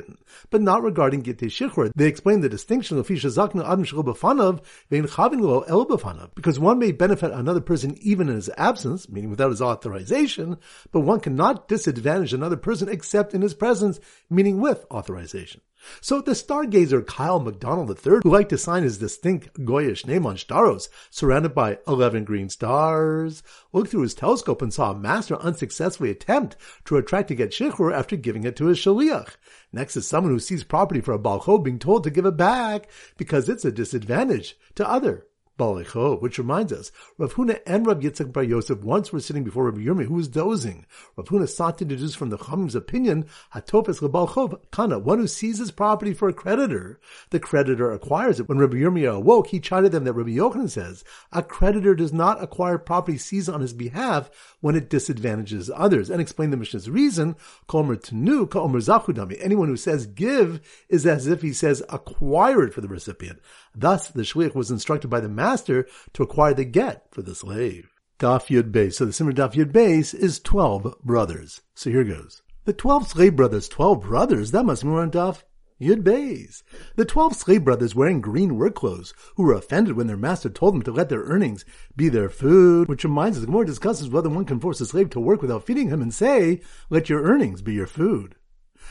but 0.50 0.62
not 0.62 0.84
regarding 0.84 1.24
Gitte 1.24 1.50
Shichur. 1.50 1.92
They 1.96 2.08
explain 2.08 2.42
the 2.42 2.50
distinction 2.50 2.98
of 2.98 3.08
Fisha 3.08 3.30
Zakna 3.30 3.66
Adam 3.66 3.84
Befanav 3.84 4.64
Vein 4.90 5.06
Chavin 5.06 5.42
Lo 5.42 5.62
El 5.62 5.86
Befanav, 5.86 6.34
because 6.36 6.60
one 6.60 6.80
may 6.80 6.92
benefit 6.92 7.32
another 7.32 7.62
person 7.62 7.98
even 8.02 8.30
in 8.30 8.36
his 8.36 8.50
absence, 8.58 9.10
meaning 9.10 9.30
without 9.30 9.52
his 9.52 9.62
authorization, 9.62 10.58
but 10.92 11.02
one 11.02 11.20
cannot 11.20 11.68
disadvantage 11.68 12.34
another 12.34 12.58
person 12.58 12.90
except 12.90 13.34
in 13.34 13.42
his 13.42 13.54
presence, 13.54 14.00
meaning 14.30 14.60
with 14.60 14.86
authorization. 14.92 15.62
So 16.02 16.22
the 16.22 16.32
stargazer 16.32 17.06
Kyle 17.06 17.40
McDonald 17.40 17.90
III, 17.90 18.20
who 18.24 18.32
liked 18.32 18.50
to 18.50 18.58
sign 18.58 18.84
his 18.84 18.98
distinct 18.98 19.54
Goyish 19.66 20.06
name 20.06 20.26
on 20.26 20.36
staros, 20.36 20.90
surrounded 21.10 21.56
by 21.56 21.80
11 21.88 22.26
green 22.26 22.50
stars, 22.50 23.44
looked 23.72 23.92
through 23.92 24.02
his 24.02 24.14
telescope 24.14 24.62
and 24.62 24.74
saw 24.74 24.92
a 24.92 24.96
master 24.96 25.38
unsuccessfully 25.38 26.12
attempt 26.12 26.58
to 26.86 26.98
attract 26.98 27.30
to 27.30 27.36
get 27.36 27.52
shichur 27.52 27.94
after 27.94 28.16
giving 28.16 28.44
it 28.44 28.56
to 28.58 28.66
his 28.66 28.78
shaliach. 28.78 29.36
Next 29.72 29.96
is 29.96 30.08
someone 30.08 30.34
who 30.34 30.40
sees 30.40 30.64
property 30.64 31.02
for 31.02 31.14
a 31.14 31.20
balcho 31.20 31.64
being 31.64 31.80
told 31.80 32.04
to 32.04 32.10
give 32.10 32.26
it 32.26 32.38
back 32.38 32.90
because 33.18 33.48
it's 33.48 33.66
a 33.66 33.72
disadvantage 33.72 34.58
to 34.76 34.88
other 34.88 35.28
Balecho, 35.60 36.20
which 36.20 36.40
reminds 36.40 36.74
us, 36.74 36.92
Rav 37.18 37.34
Huna 37.34 37.60
and 37.68 37.86
Rav 37.86 38.00
Yitzchak 38.00 38.32
Bar 38.32 38.44
Yosef 38.44 38.80
once 38.80 39.12
were 39.12 39.20
sitting 39.20 39.44
before 39.44 39.66
Rav 39.66 39.76
Yirmi, 39.76 40.06
who 40.06 40.16
was 40.16 40.28
dozing. 40.28 40.86
Rav 41.18 41.28
Huna 41.28 41.48
sought 41.48 41.78
to 41.78 41.86
deduce 41.86 42.16
from 42.16 42.30
the 42.30 42.38
Chamim's 42.38 42.76
opinion, 42.76 43.26
Hatopes 43.54 44.00
Lebalchov 44.00 44.60
Kana, 44.72 44.98
one 44.98 45.20
who 45.20 45.28
seizes 45.28 45.70
property 45.70 46.14
for 46.14 46.30
a 46.30 46.34
creditor. 46.34 47.00
The 47.30 47.40
creditor 47.40 47.92
acquires 47.92 48.40
it. 48.40 48.48
When 48.48 48.58
Rabbi 48.58 48.78
Yirmiyah 48.78 49.18
awoke, 49.18 49.48
he 49.48 49.60
chided 49.60 49.92
them 49.92 50.06
that 50.06 50.14
Rabbi 50.14 50.32
Yochanan 50.32 50.70
says, 50.70 51.04
a 51.34 51.44
creditor 51.44 51.94
does 51.94 52.14
not 52.14 52.42
acquire 52.42 52.78
property 52.78 53.18
seized 53.18 53.50
on 53.50 53.60
his 53.60 53.74
behalf 53.74 54.30
when 54.62 54.76
it 54.76 54.90
disadvantages 54.90 55.70
others, 55.76 56.10
and 56.10 56.22
explained 56.22 56.54
the 56.54 56.58
Mishnah's 56.58 56.90
reason, 56.90 57.36
Komer 57.68 58.02
Tenu, 58.02 58.48
Komer 58.48 58.82
Zachudami. 58.82 59.38
Anyone 59.42 59.68
who 59.68 59.78
says 59.78 60.06
give 60.06 60.62
is 60.88 61.06
as 61.06 61.28
if 61.28 61.42
he 61.42 61.52
says 61.52 61.84
acquire 61.90 62.64
it 62.64 62.74
for 62.74 62.80
the 62.80 62.88
recipient. 62.88 63.40
Thus, 63.76 64.08
the 64.08 64.22
shliach 64.22 64.56
was 64.56 64.72
instructed 64.72 65.10
by 65.10 65.20
the 65.20 65.30
master 65.30 65.49
to 65.58 66.24
acquire 66.24 66.54
the 66.54 66.66
get 66.66 67.06
for 67.12 67.22
the 67.22 67.36
slave. 67.36 67.90
Daf 68.20 68.48
Yud 68.48 68.72
Beis. 68.72 68.96
So 68.96 69.06
the 69.06 69.14
Simmer 69.14 69.32
Daf 69.32 69.54
Yud 69.54 69.72
Beis 69.72 70.14
is 70.14 70.40
12 70.40 70.96
brothers. 71.04 71.62
So 71.74 71.90
here 71.90 72.04
goes. 72.04 72.42
The 72.66 72.74
12 72.74 73.08
slave 73.08 73.36
brothers, 73.36 73.70
12 73.70 74.02
brothers, 74.02 74.52
that 74.52 74.66
must 74.66 74.84
be 74.84 74.90
on 74.90 75.10
Daf 75.10 75.44
Yud 75.82 76.04
Beis. 76.04 76.62
The 76.98 77.06
12 77.06 77.36
slave 77.36 77.64
brothers 77.64 77.96
wearing 77.96 78.20
green 78.20 78.58
work 78.58 78.76
clothes 78.76 79.14
who 79.36 79.44
were 79.44 79.54
offended 79.54 79.96
when 79.96 80.08
their 80.08 80.18
master 80.18 80.50
told 80.50 80.74
them 80.74 80.82
to 80.82 80.92
let 80.92 81.08
their 81.08 81.24
earnings 81.24 81.64
be 81.96 82.10
their 82.10 82.30
food, 82.30 82.90
which 82.90 83.06
reminds 83.06 83.38
us, 83.38 83.46
the 83.46 83.52
more 83.52 83.64
discusses 83.64 84.10
whether 84.10 84.30
one 84.30 84.44
can 84.44 84.60
force 84.60 84.82
a 84.82 84.86
slave 84.86 85.10
to 85.12 85.20
work 85.22 85.42
without 85.42 85.66
feeding 85.66 85.88
him 85.88 86.02
and 86.02 86.14
say, 86.14 86.62
let 86.90 87.08
your 87.08 87.24
earnings 87.24 87.62
be 87.62 87.74
your 87.74 87.88
food. 87.88 88.36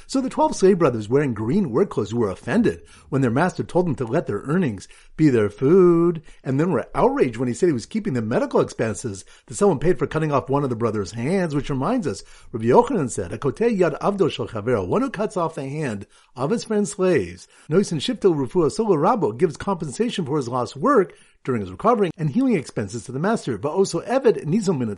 So 0.07 0.21
the 0.21 0.31
twelve 0.31 0.55
slave 0.55 0.79
brothers 0.79 1.09
wearing 1.09 1.35
green 1.35 1.71
work 1.71 1.91
clothes 1.91 2.15
were 2.15 2.31
offended 2.31 2.83
when 3.09 3.23
their 3.23 3.31
master 3.31 3.63
told 3.63 3.87
them 3.87 3.95
to 3.97 4.05
let 4.05 4.27
their 4.27 4.43
earnings 4.45 4.89
be 5.17 5.29
their 5.29 5.51
food, 5.51 6.23
and 6.45 6.59
then 6.59 6.73
were 6.73 6.89
outraged 6.95 7.37
when 7.37 7.49
he 7.49 7.55
said 7.55 7.69
he 7.69 7.73
was 7.73 7.87
keeping 7.87 8.15
the 8.15 8.23
medical 8.23 8.61
expenses 8.61 9.25
that 9.47 9.55
someone 9.55 9.79
paid 9.79 9.99
for 9.99 10.07
cutting 10.07 10.33
off 10.33 10.49
one 10.49 10.65
of 10.65 10.71
the 10.71 10.77
brothers' 10.77 11.13
hands, 11.13 11.55
which 11.55 11.71
reminds 11.71 12.07
us, 12.07 12.23
Rabbi 12.53 12.67
Yochanan 12.67 13.11
said, 13.11 13.33
Akotei 13.33 13.77
yad 13.77 13.99
avdo 14.01 14.31
shel 14.31 14.87
one 14.87 15.03
who 15.03 15.11
cuts 15.11 15.37
off 15.37 15.55
the 15.55 15.69
hand 15.69 16.07
of 16.37 16.51
his 16.51 16.65
friend's 16.65 16.93
slaves, 16.93 17.49
noisin 17.69 17.99
refuah 17.99 18.71
solo 18.71 18.97
rabo, 18.97 19.37
gives 19.37 19.57
compensation 19.57 20.25
for 20.25 20.37
his 20.37 20.49
lost 20.49 20.77
work, 20.77 21.15
during 21.49 21.63
his 21.63 21.71
recovering 21.71 22.13
and 22.19 22.29
healing 22.29 22.57
expenses 22.57 23.05
to 23.05 23.11
the 23.11 23.19
master, 23.19 23.57
but 23.57 23.73
also 23.73 24.03
Eved 24.03 24.45
Nizom 24.45 24.77
min 24.77 24.95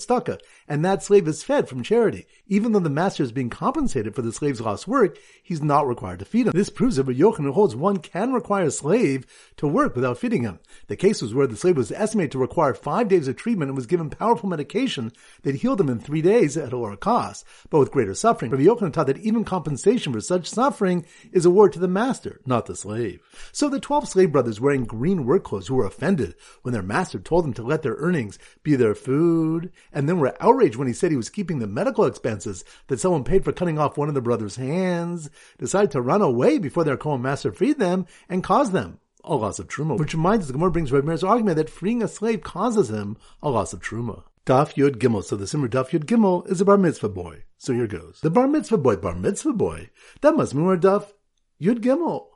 and 0.66 0.84
that 0.84 1.00
slave 1.00 1.28
is 1.28 1.44
fed 1.44 1.68
from 1.68 1.84
charity. 1.84 2.26
Even 2.48 2.72
though 2.72 2.80
the 2.80 2.90
master 2.90 3.22
is 3.22 3.30
being 3.30 3.48
compensated 3.48 4.16
for 4.16 4.22
the 4.22 4.32
slave's 4.32 4.60
lost 4.60 4.88
work, 4.88 5.16
he's 5.40 5.62
not 5.62 5.86
required 5.86 6.18
to 6.18 6.24
feed 6.24 6.48
him. 6.48 6.52
This 6.52 6.68
proves 6.68 6.96
that 6.96 7.06
Yochanan 7.06 7.52
holds 7.52 7.76
one 7.76 7.98
can 7.98 8.32
require 8.32 8.64
a 8.64 8.70
slave 8.72 9.26
to 9.58 9.68
work 9.68 9.94
without 9.94 10.18
feeding 10.18 10.42
him. 10.42 10.58
The 10.88 10.96
case 10.96 11.22
was 11.22 11.32
where 11.32 11.46
the 11.46 11.56
slave 11.56 11.76
was 11.76 11.92
estimated 11.92 12.32
to 12.32 12.38
require 12.38 12.74
five 12.74 13.06
days 13.06 13.28
of 13.28 13.36
treatment 13.36 13.68
and 13.68 13.76
was 13.76 13.86
given 13.86 14.10
powerful 14.10 14.48
medication 14.48 15.12
that 15.42 15.54
healed 15.54 15.80
him 15.80 15.88
in 15.88 16.00
three 16.00 16.22
days 16.22 16.56
at 16.56 16.72
a 16.72 16.76
lower 16.76 16.96
cost, 16.96 17.44
but 17.70 17.78
with 17.78 17.92
greater 17.92 18.14
suffering. 18.14 18.50
Rabbi 18.50 18.64
Yochanan 18.64 18.92
taught 18.92 19.06
that 19.06 19.18
even 19.18 19.44
compensation 19.44 20.12
for 20.12 20.20
such 20.20 20.50
suffering 20.50 21.06
is 21.30 21.46
awarded 21.46 21.74
to 21.74 21.78
the 21.78 21.86
master, 21.86 22.40
not 22.44 22.66
the 22.66 22.74
slave. 22.74 23.20
So 23.52 23.68
the 23.68 23.78
twelve 23.78 24.08
slave 24.08 24.32
brothers 24.32 24.60
wearing 24.60 24.84
green 24.84 25.24
work 25.24 25.44
clothes 25.44 25.68
who 25.68 25.76
were 25.76 25.86
offended 25.86 26.34
when 26.62 26.72
their 26.72 26.82
master 26.82 27.18
told 27.18 27.44
them 27.44 27.54
to 27.54 27.62
let 27.62 27.82
their 27.82 27.96
earnings 27.96 28.38
be 28.62 28.76
their 28.76 28.94
food, 28.94 29.72
and 29.92 30.08
then 30.08 30.18
were 30.18 30.36
outraged 30.40 30.76
when 30.76 30.88
he 30.88 30.94
said 30.94 31.10
he 31.10 31.16
was 31.16 31.30
keeping 31.30 31.58
the 31.58 31.66
medical 31.66 32.04
expenses 32.04 32.64
that 32.88 33.00
someone 33.00 33.24
paid 33.24 33.44
for 33.44 33.52
cutting 33.52 33.78
off 33.78 33.96
one 33.96 34.08
of 34.08 34.14
the 34.14 34.20
brothers' 34.20 34.56
hands, 34.56 35.30
decided 35.58 35.90
to 35.90 36.00
run 36.00 36.22
away 36.22 36.58
before 36.58 36.84
their 36.84 36.96
Kohen 36.96 37.22
master 37.22 37.52
freed 37.52 37.78
them 37.78 38.06
and 38.28 38.44
caused 38.44 38.72
them 38.72 38.98
a 39.24 39.34
loss 39.34 39.58
of 39.58 39.68
truma, 39.68 39.98
which 39.98 40.14
reminds 40.14 40.44
us 40.44 40.46
the 40.48 40.52
Gemara 40.54 40.70
brings 40.70 40.92
Meir's 40.92 41.24
argument 41.24 41.56
that 41.56 41.70
freeing 41.70 42.02
a 42.02 42.08
slave 42.08 42.42
causes 42.42 42.90
him 42.90 43.16
a 43.42 43.50
loss 43.50 43.72
of 43.72 43.80
truma. 43.80 44.24
Daf 44.46 44.74
Yud 44.74 44.96
Gimel. 44.96 45.22
So 45.22 45.36
the 45.36 45.46
Simmer 45.46 45.68
Daf 45.68 45.90
Yud 45.90 46.04
Gimel 46.04 46.50
is 46.50 46.60
a 46.60 46.64
bar 46.64 46.78
mitzvah 46.78 47.10
boy. 47.10 47.44
So 47.58 47.72
here 47.72 47.86
goes. 47.86 48.20
The 48.22 48.30
bar 48.30 48.48
mitzvah 48.48 48.78
boy, 48.78 48.96
bar 48.96 49.14
mitzvah 49.14 49.52
boy, 49.52 49.90
that 50.22 50.34
must 50.34 50.54
mean 50.54 50.64
we're 50.64 50.78
Daf 50.78 51.12
Yud 51.60 51.80
Gimel. 51.80 52.26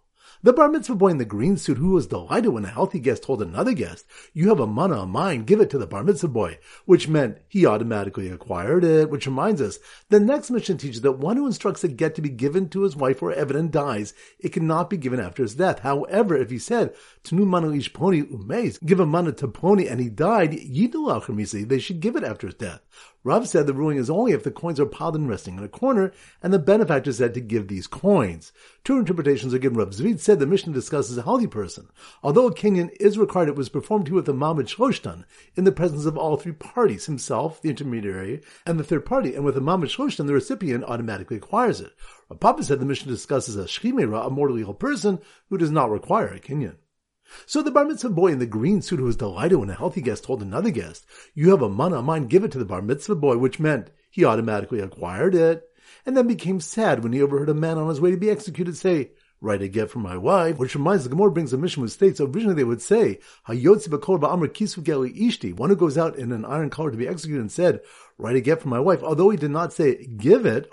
The 0.44 0.52
bar 0.52 0.68
mitzvah 0.68 0.96
boy 0.96 1.08
in 1.08 1.16
the 1.16 1.24
green 1.24 1.56
suit 1.56 1.78
who 1.78 1.92
was 1.92 2.06
delighted 2.06 2.50
when 2.50 2.66
a 2.66 2.68
healthy 2.68 3.00
guest 3.00 3.22
told 3.22 3.40
another 3.40 3.72
guest, 3.72 4.04
you 4.34 4.50
have 4.50 4.60
a 4.60 4.66
mana 4.66 4.96
of 4.96 5.08
mine, 5.08 5.44
give 5.44 5.58
it 5.58 5.70
to 5.70 5.78
the 5.78 5.86
bar 5.86 6.04
mitzvah 6.04 6.28
boy, 6.28 6.58
which 6.84 7.08
meant 7.08 7.38
he 7.48 7.64
automatically 7.64 8.28
acquired 8.28 8.84
it, 8.84 9.08
which 9.08 9.24
reminds 9.24 9.62
us, 9.62 9.78
the 10.10 10.20
next 10.20 10.50
Mishnah 10.50 10.76
teaches 10.76 11.00
that 11.00 11.12
one 11.12 11.38
who 11.38 11.46
instructs 11.46 11.82
a 11.82 11.88
get 11.88 12.14
to 12.16 12.20
be 12.20 12.28
given 12.28 12.68
to 12.68 12.82
his 12.82 12.94
wife 12.94 13.22
or 13.22 13.32
evident 13.32 13.70
dies, 13.70 14.12
it 14.38 14.52
cannot 14.52 14.90
be 14.90 14.98
given 14.98 15.18
after 15.18 15.42
his 15.42 15.54
death. 15.54 15.78
However, 15.78 16.36
if 16.36 16.50
he 16.50 16.58
said, 16.58 16.94
Tnu 17.24 17.46
mana 17.46 17.72
ish 17.72 17.94
pony 17.94 18.20
umeis, 18.20 18.78
give 18.84 19.00
a 19.00 19.06
mana 19.06 19.32
to 19.32 19.48
pony 19.48 19.88
and 19.88 19.98
he 19.98 20.10
died, 20.10 20.52
yidul 20.52 21.68
they 21.68 21.78
should 21.78 22.00
give 22.00 22.16
it 22.16 22.22
after 22.22 22.48
his 22.48 22.56
death. 22.56 22.82
Rav 23.24 23.48
said 23.48 23.66
the 23.66 23.72
ruling 23.72 23.96
is 23.96 24.10
only 24.10 24.32
if 24.32 24.44
the 24.44 24.50
coins 24.50 24.78
are 24.78 24.84
piled 24.84 25.16
and 25.16 25.26
resting 25.26 25.56
in 25.56 25.64
a 25.64 25.68
corner, 25.68 26.12
and 26.42 26.52
the 26.52 26.58
benefactor 26.58 27.10
said 27.10 27.32
to 27.32 27.40
give 27.40 27.68
these 27.68 27.86
coins. 27.86 28.52
Two 28.84 28.98
interpretations 28.98 29.54
are 29.54 29.58
given. 29.58 29.78
Rav 29.78 29.90
Zvid 29.90 30.20
said 30.20 30.38
the 30.38 30.46
Mishnah 30.46 30.74
discusses 30.74 31.16
a 31.16 31.22
healthy 31.22 31.46
person. 31.46 31.88
Although 32.22 32.46
a 32.48 32.54
kinyan 32.54 32.90
is 33.00 33.16
required, 33.16 33.48
it 33.48 33.56
was 33.56 33.70
performed 33.70 34.08
here 34.08 34.16
with 34.16 34.28
a 34.28 34.34
mamad 34.34 34.68
shloshtan, 34.68 35.24
in 35.56 35.64
the 35.64 35.72
presence 35.72 36.04
of 36.04 36.18
all 36.18 36.36
three 36.36 36.52
parties, 36.52 37.06
himself, 37.06 37.62
the 37.62 37.70
intermediary, 37.70 38.42
and 38.66 38.78
the 38.78 38.84
third 38.84 39.06
party, 39.06 39.34
and 39.34 39.44
with 39.44 39.56
a 39.56 39.60
mamad 39.60 39.86
shloshtan, 39.86 40.26
the 40.26 40.34
recipient 40.34 40.84
automatically 40.84 41.38
acquires 41.38 41.80
it. 41.80 41.92
Rav 42.28 42.40
Papa 42.40 42.62
said 42.62 42.78
the 42.78 42.84
Mishnah 42.86 43.10
discusses 43.10 43.56
a 43.56 43.64
shchimera, 43.64 44.26
a 44.26 44.30
mortally 44.30 44.60
ill 44.60 44.74
person, 44.74 45.18
who 45.48 45.56
does 45.56 45.70
not 45.70 45.90
require 45.90 46.28
a 46.28 46.40
kinyan. 46.40 46.76
So 47.46 47.62
the 47.62 47.70
bar 47.70 47.84
mitzvah 47.84 48.10
boy 48.10 48.28
in 48.28 48.38
the 48.38 48.46
green 48.46 48.82
suit 48.82 48.98
who 48.98 49.04
was 49.04 49.16
delighted 49.16 49.58
when 49.58 49.70
a 49.70 49.74
healthy 49.74 50.00
guest 50.00 50.24
told 50.24 50.42
another 50.42 50.70
guest, 50.70 51.06
you 51.34 51.50
have 51.50 51.62
a 51.62 51.68
mana 51.68 52.02
mine, 52.02 52.26
give 52.26 52.44
it 52.44 52.52
to 52.52 52.58
the 52.58 52.64
bar 52.64 52.82
mitzvah 52.82 53.14
boy, 53.14 53.38
which 53.38 53.60
meant 53.60 53.90
he 54.10 54.24
automatically 54.24 54.80
acquired 54.80 55.34
it, 55.34 55.68
and 56.06 56.16
then 56.16 56.26
became 56.26 56.60
sad 56.60 57.02
when 57.02 57.12
he 57.12 57.22
overheard 57.22 57.48
a 57.48 57.54
man 57.54 57.78
on 57.78 57.88
his 57.88 58.00
way 58.00 58.10
to 58.10 58.16
be 58.16 58.30
executed 58.30 58.76
say, 58.76 59.10
write 59.40 59.60
a 59.60 59.68
get 59.68 59.90
for 59.90 59.98
my 59.98 60.16
wife, 60.16 60.58
which 60.58 60.74
reminds 60.74 61.04
the 61.04 61.10
Gemara 61.10 61.30
brings 61.30 61.52
a 61.52 61.58
Mishnah 61.58 61.82
which 61.82 61.92
states 61.92 62.20
originally 62.20 62.54
they 62.54 62.64
would 62.64 62.80
say, 62.80 63.18
kisu 63.46 64.82
ishti, 65.14 65.54
one 65.54 65.68
who 65.70 65.76
goes 65.76 65.98
out 65.98 66.16
in 66.16 66.32
an 66.32 66.44
iron 66.46 66.70
collar 66.70 66.90
to 66.90 66.96
be 66.96 67.08
executed 67.08 67.40
and 67.40 67.52
said, 67.52 67.80
write 68.16 68.36
a 68.36 68.40
get 68.40 68.62
for 68.62 68.68
my 68.68 68.80
wife. 68.80 69.02
Although 69.02 69.30
he 69.30 69.36
did 69.36 69.50
not 69.50 69.72
say 69.72 70.06
give 70.06 70.46
it, 70.46 70.70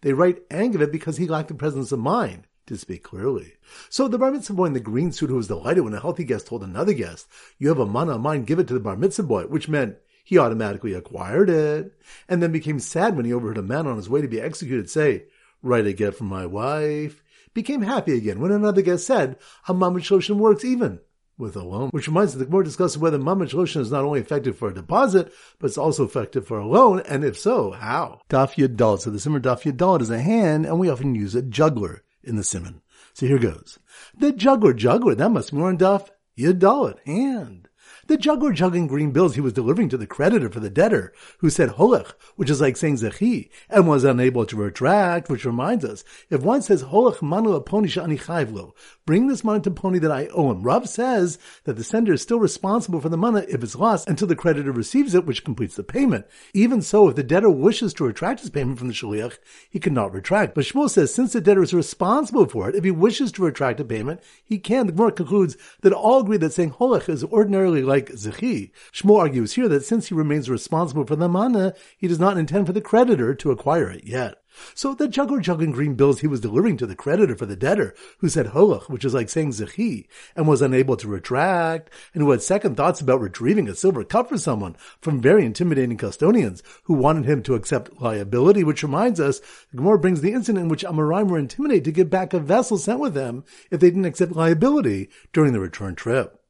they 0.00 0.12
write 0.12 0.42
and 0.50 0.72
give 0.72 0.80
it 0.80 0.92
because 0.92 1.16
he 1.18 1.26
lacked 1.26 1.48
the 1.48 1.54
presence 1.54 1.92
of 1.92 1.98
mind 1.98 2.46
to 2.66 2.76
speak 2.76 3.02
clearly. 3.02 3.54
So 3.90 4.08
the 4.08 4.18
bar 4.18 4.30
mitzvah 4.30 4.54
boy 4.54 4.66
in 4.66 4.72
the 4.72 4.80
green 4.80 5.12
suit 5.12 5.30
who 5.30 5.36
was 5.36 5.48
delighted 5.48 5.84
when 5.84 5.94
a 5.94 6.00
healthy 6.00 6.24
guest 6.24 6.46
told 6.46 6.62
another 6.62 6.92
guest, 6.92 7.26
you 7.58 7.68
have 7.68 7.78
a 7.78 7.86
mana 7.86 8.14
of 8.14 8.20
mine, 8.20 8.44
give 8.44 8.58
it 8.58 8.68
to 8.68 8.74
the 8.74 8.80
bar 8.80 8.96
mitzvah 8.96 9.22
boy, 9.24 9.42
which 9.44 9.68
meant 9.68 9.96
he 10.24 10.38
automatically 10.38 10.94
acquired 10.94 11.50
it, 11.50 11.92
and 12.28 12.42
then 12.42 12.52
became 12.52 12.78
sad 12.78 13.16
when 13.16 13.24
he 13.24 13.32
overheard 13.32 13.58
a 13.58 13.62
man 13.62 13.86
on 13.86 13.96
his 13.96 14.08
way 14.08 14.20
to 14.20 14.28
be 14.28 14.40
executed 14.40 14.88
say, 14.88 15.24
write 15.62 15.86
a 15.86 15.92
get 15.92 16.14
from 16.14 16.28
my 16.28 16.46
wife, 16.46 17.22
became 17.54 17.82
happy 17.82 18.16
again 18.16 18.40
when 18.40 18.52
another 18.52 18.82
guest 18.82 19.06
said, 19.06 19.36
a 19.68 19.74
mamad 19.74 20.00
shloshim 20.00 20.36
works 20.36 20.64
even 20.64 21.00
with 21.38 21.56
a 21.56 21.64
loan, 21.64 21.88
which 21.90 22.06
reminds 22.06 22.34
us 22.34 22.38
the 22.38 22.46
more 22.46 22.62
discusses 22.62 22.98
whether 22.98 23.18
mamad 23.18 23.50
shloshim 23.50 23.80
is 23.80 23.90
not 23.90 24.04
only 24.04 24.20
effective 24.20 24.56
for 24.56 24.68
a 24.68 24.74
deposit, 24.74 25.32
but 25.58 25.66
it's 25.66 25.78
also 25.78 26.04
effective 26.04 26.46
for 26.46 26.58
a 26.58 26.66
loan, 26.66 27.00
and 27.08 27.24
if 27.24 27.36
so, 27.36 27.72
how? 27.72 28.20
Daf 28.30 28.54
Yud 28.54 29.00
So 29.00 29.10
the 29.10 29.18
simmer 29.18 29.40
Daf 29.40 29.62
Yud 29.62 30.00
is 30.00 30.10
a 30.10 30.20
hand, 30.20 30.66
and 30.66 30.78
we 30.78 30.88
often 30.88 31.16
use 31.16 31.34
a 31.34 31.42
juggler 31.42 32.04
in 32.24 32.36
the 32.36 32.44
simon. 32.44 32.82
So 33.14 33.26
here 33.26 33.38
goes. 33.38 33.78
The 34.16 34.32
juggler 34.32 34.72
juggler, 34.72 35.14
that 35.14 35.30
must 35.30 35.52
more 35.52 35.72
Daf 35.72 36.08
Yadalit, 36.38 36.98
hand. 37.06 37.68
The 38.12 38.18
juggler 38.18 38.52
juggling 38.52 38.88
green 38.88 39.10
bills 39.10 39.36
he 39.36 39.40
was 39.40 39.54
delivering 39.54 39.88
to 39.88 39.96
the 39.96 40.06
creditor 40.06 40.50
for 40.50 40.60
the 40.60 40.68
debtor, 40.68 41.14
who 41.38 41.48
said 41.48 41.70
holech, 41.70 42.12
which 42.36 42.50
is 42.50 42.60
like 42.60 42.76
saying 42.76 42.96
zechi, 42.96 43.48
and 43.70 43.88
was 43.88 44.04
unable 44.04 44.44
to 44.44 44.54
retract, 44.54 45.30
which 45.30 45.46
reminds 45.46 45.82
us, 45.82 46.04
if 46.28 46.42
one 46.42 46.60
says 46.60 46.82
holech 46.82 47.22
manu 47.22 47.58
aponi 47.58 47.86
shani 47.86 48.20
chayvlo, 48.20 48.74
bring 49.06 49.28
this 49.28 49.42
money 49.42 49.62
to 49.62 49.70
pony 49.70 49.98
that 49.98 50.10
I 50.10 50.26
owe 50.26 50.50
him. 50.50 50.62
Rav 50.62 50.90
says 50.90 51.38
that 51.64 51.76
the 51.76 51.84
sender 51.84 52.12
is 52.12 52.20
still 52.20 52.38
responsible 52.38 53.00
for 53.00 53.08
the 53.08 53.16
money 53.16 53.46
if 53.48 53.62
it's 53.62 53.76
lost 53.76 54.06
until 54.06 54.28
the 54.28 54.36
creditor 54.36 54.72
receives 54.72 55.14
it, 55.14 55.24
which 55.24 55.42
completes 55.42 55.76
the 55.76 55.82
payment. 55.82 56.26
Even 56.52 56.82
so, 56.82 57.08
if 57.08 57.16
the 57.16 57.22
debtor 57.22 57.48
wishes 57.48 57.94
to 57.94 58.04
retract 58.04 58.40
his 58.40 58.50
payment 58.50 58.78
from 58.78 58.88
the 58.88 58.94
shaliach, 58.94 59.38
he 59.70 59.80
cannot 59.80 60.12
retract. 60.12 60.54
But 60.54 60.64
Shmuel 60.64 60.90
says 60.90 61.14
since 61.14 61.32
the 61.32 61.40
debtor 61.40 61.62
is 61.62 61.72
responsible 61.72 62.44
for 62.44 62.68
it, 62.68 62.74
if 62.74 62.84
he 62.84 62.90
wishes 62.90 63.32
to 63.32 63.42
retract 63.42 63.80
a 63.80 63.86
payment, 63.86 64.20
he 64.44 64.58
can. 64.58 64.84
The 64.84 64.92
Gemara 64.92 65.12
concludes 65.12 65.56
that 65.80 65.94
all 65.94 66.20
agree 66.20 66.36
that 66.36 66.52
saying 66.52 66.72
holech 66.72 67.08
is 67.08 67.24
ordinarily 67.24 67.82
like 67.82 68.01
Zechi. 68.06 68.70
Shmuel 68.92 69.18
argues 69.18 69.54
here 69.54 69.68
that 69.68 69.84
since 69.84 70.08
he 70.08 70.14
remains 70.14 70.50
responsible 70.50 71.06
for 71.06 71.16
the 71.16 71.28
mana, 71.28 71.74
he 71.96 72.08
does 72.08 72.18
not 72.18 72.38
intend 72.38 72.66
for 72.66 72.72
the 72.72 72.80
creditor 72.80 73.34
to 73.34 73.50
acquire 73.50 73.90
it 73.90 74.04
yet. 74.04 74.42
So 74.74 74.94
the 74.94 75.08
juggler 75.08 75.40
juggling 75.40 75.70
green 75.70 75.94
bills 75.94 76.20
he 76.20 76.26
was 76.26 76.40
delivering 76.40 76.76
to 76.78 76.86
the 76.86 76.94
creditor 76.94 77.34
for 77.34 77.46
the 77.46 77.56
debtor, 77.56 77.94
who 78.18 78.28
said 78.28 78.48
holach, 78.48 78.88
which 78.88 79.04
is 79.04 79.14
like 79.14 79.30
saying 79.30 79.50
zechi, 79.50 80.06
and 80.36 80.46
was 80.46 80.60
unable 80.60 80.96
to 80.98 81.08
retract, 81.08 81.90
and 82.12 82.22
who 82.22 82.30
had 82.30 82.42
second 82.42 82.76
thoughts 82.76 83.00
about 83.00 83.20
retrieving 83.20 83.68
a 83.68 83.74
silver 83.74 84.04
cup 84.04 84.28
for 84.28 84.36
someone 84.36 84.76
from 85.00 85.20
very 85.20 85.46
intimidating 85.46 85.96
custodians 85.96 86.62
who 86.84 86.94
wanted 86.94 87.24
him 87.24 87.42
to 87.42 87.54
accept 87.54 88.00
liability, 88.00 88.62
which 88.62 88.82
reminds 88.82 89.20
us, 89.20 89.40
the 89.72 89.82
brings 89.98 90.20
the 90.20 90.32
incident 90.32 90.64
in 90.64 90.68
which 90.68 90.84
Amoraim 90.84 91.28
were 91.28 91.38
intimidated 91.38 91.84
to 91.84 91.92
give 91.92 92.10
back 92.10 92.34
a 92.34 92.40
vessel 92.40 92.76
sent 92.76 93.00
with 93.00 93.14
them 93.14 93.44
if 93.70 93.80
they 93.80 93.88
didn't 93.88 94.04
accept 94.04 94.32
liability 94.32 95.08
during 95.32 95.52
the 95.52 95.60
return 95.60 95.94
trip. 95.94 96.41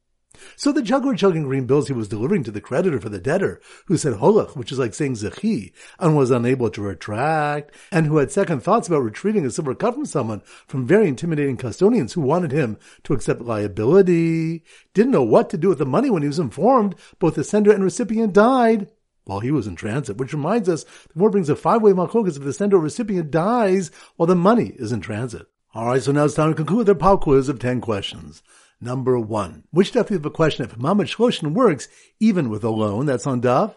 So 0.55 0.71
the 0.71 0.81
juggler 0.81 1.13
juggling 1.13 1.43
green 1.43 1.65
bills 1.65 1.87
he 1.87 1.93
was 1.93 2.07
delivering 2.07 2.43
to 2.43 2.51
the 2.51 2.61
creditor 2.61 2.99
for 2.99 3.09
the 3.09 3.19
debtor, 3.19 3.61
who 3.85 3.97
said 3.97 4.13
holach, 4.13 4.55
which 4.55 4.71
is 4.71 4.79
like 4.79 4.93
saying 4.93 5.13
zechi, 5.13 5.71
and 5.99 6.15
was 6.15 6.31
unable 6.31 6.69
to 6.71 6.81
retract, 6.81 7.73
and 7.91 8.05
who 8.05 8.17
had 8.17 8.31
second 8.31 8.61
thoughts 8.61 8.87
about 8.87 9.03
retrieving 9.03 9.45
a 9.45 9.51
silver 9.51 9.75
cup 9.75 9.93
from 9.93 10.05
someone 10.05 10.41
from 10.67 10.87
very 10.87 11.07
intimidating 11.07 11.57
custodians 11.57 12.13
who 12.13 12.21
wanted 12.21 12.51
him 12.51 12.77
to 13.03 13.13
accept 13.13 13.41
liability, 13.41 14.63
didn't 14.93 15.11
know 15.11 15.23
what 15.23 15.49
to 15.49 15.57
do 15.57 15.69
with 15.69 15.77
the 15.77 15.85
money 15.85 16.09
when 16.09 16.21
he 16.21 16.27
was 16.27 16.39
informed 16.39 16.95
both 17.19 17.35
the 17.35 17.43
sender 17.43 17.71
and 17.71 17.83
recipient 17.83 18.33
died 18.33 18.89
while 19.25 19.39
he 19.39 19.51
was 19.51 19.67
in 19.67 19.75
transit, 19.75 20.17
which 20.17 20.33
reminds 20.33 20.67
us 20.67 20.83
the 20.83 21.19
more 21.19 21.29
brings 21.29 21.49
a 21.49 21.55
five-way 21.55 21.91
malchokas 21.91 22.37
if 22.37 22.43
the 22.43 22.53
sender 22.53 22.77
or 22.77 22.81
recipient 22.81 23.31
dies 23.31 23.91
while 24.15 24.27
the 24.27 24.35
money 24.35 24.73
is 24.77 24.91
in 24.91 24.99
transit. 24.99 25.47
Alright, 25.75 26.03
so 26.03 26.11
now 26.11 26.25
it's 26.25 26.35
time 26.35 26.49
to 26.49 26.55
conclude 26.55 26.85
their 26.85 26.95
pop 26.95 27.21
quiz 27.21 27.49
of 27.49 27.59
10 27.59 27.81
questions. 27.81 28.43
Number 28.83 29.17
one. 29.17 29.63
Which 29.71 29.93
daf 29.93 30.09
you 30.09 30.17
have 30.17 30.25
a 30.25 30.29
question 30.29 30.65
if 30.65 30.75
Mamad 30.75 31.07
Shloshin 31.07 31.53
works 31.53 31.87
even 32.19 32.49
with 32.49 32.65
a 32.65 32.69
loan? 32.69 33.05
That's 33.05 33.25
on 33.25 33.41
daf. 33.41 33.75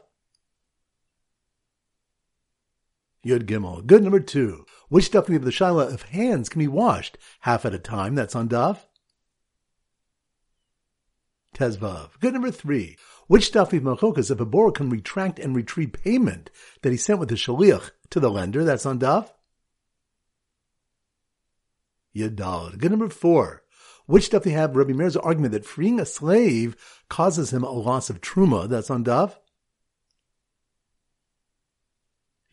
Yud 3.25 3.45
Gimel. 3.45 3.87
Good 3.87 4.03
number 4.03 4.19
two. 4.19 4.67
Which 4.89 5.13
daf 5.13 5.29
we 5.29 5.35
have 5.35 5.45
the 5.45 5.53
shaila 5.53 5.95
if 5.95 6.03
hands 6.03 6.49
can 6.49 6.59
be 6.59 6.67
washed 6.67 7.19
half 7.41 7.65
at 7.65 7.73
a 7.73 7.79
time? 7.79 8.17
That's 8.17 8.35
on 8.35 8.49
daf. 8.49 8.79
Tezvav. 11.55 12.19
Good 12.19 12.33
number 12.33 12.51
three. 12.51 12.97
Which 13.29 13.53
daf 13.53 13.71
we 13.71 13.79
have 13.79 14.31
if 14.31 14.41
a 14.41 14.45
borrower 14.45 14.73
can 14.73 14.91
retract 14.91 15.39
and 15.39 15.55
retrieve 15.55 15.93
payment 15.93 16.51
that 16.83 16.91
he 16.91 16.97
sent 16.97 17.21
with 17.21 17.29
the 17.29 17.37
shaliach 17.37 17.93
to 18.11 18.19
the 18.19 18.29
lender? 18.29 18.65
That's 18.65 18.85
on 18.85 18.99
daf. 18.99 19.31
Yadal. 22.17 22.77
Good 22.77 22.91
number 22.91 23.09
four. 23.09 23.63
Which 24.07 24.27
stuff 24.27 24.45
do 24.45 24.51
they 24.51 24.57
have 24.57 24.77
Rabbi 24.77 24.93
Meir's 24.93 25.17
argument 25.17 25.53
that 25.53 25.65
freeing 25.65 25.99
a 25.99 26.07
slave 26.07 26.77
causes 27.09 27.53
him 27.53 27.65
a 27.65 27.71
loss 27.71 28.09
of 28.09 28.21
truma. 28.21 28.69
That's 28.69 28.91
on 28.91 29.05
Daf. 29.05 29.37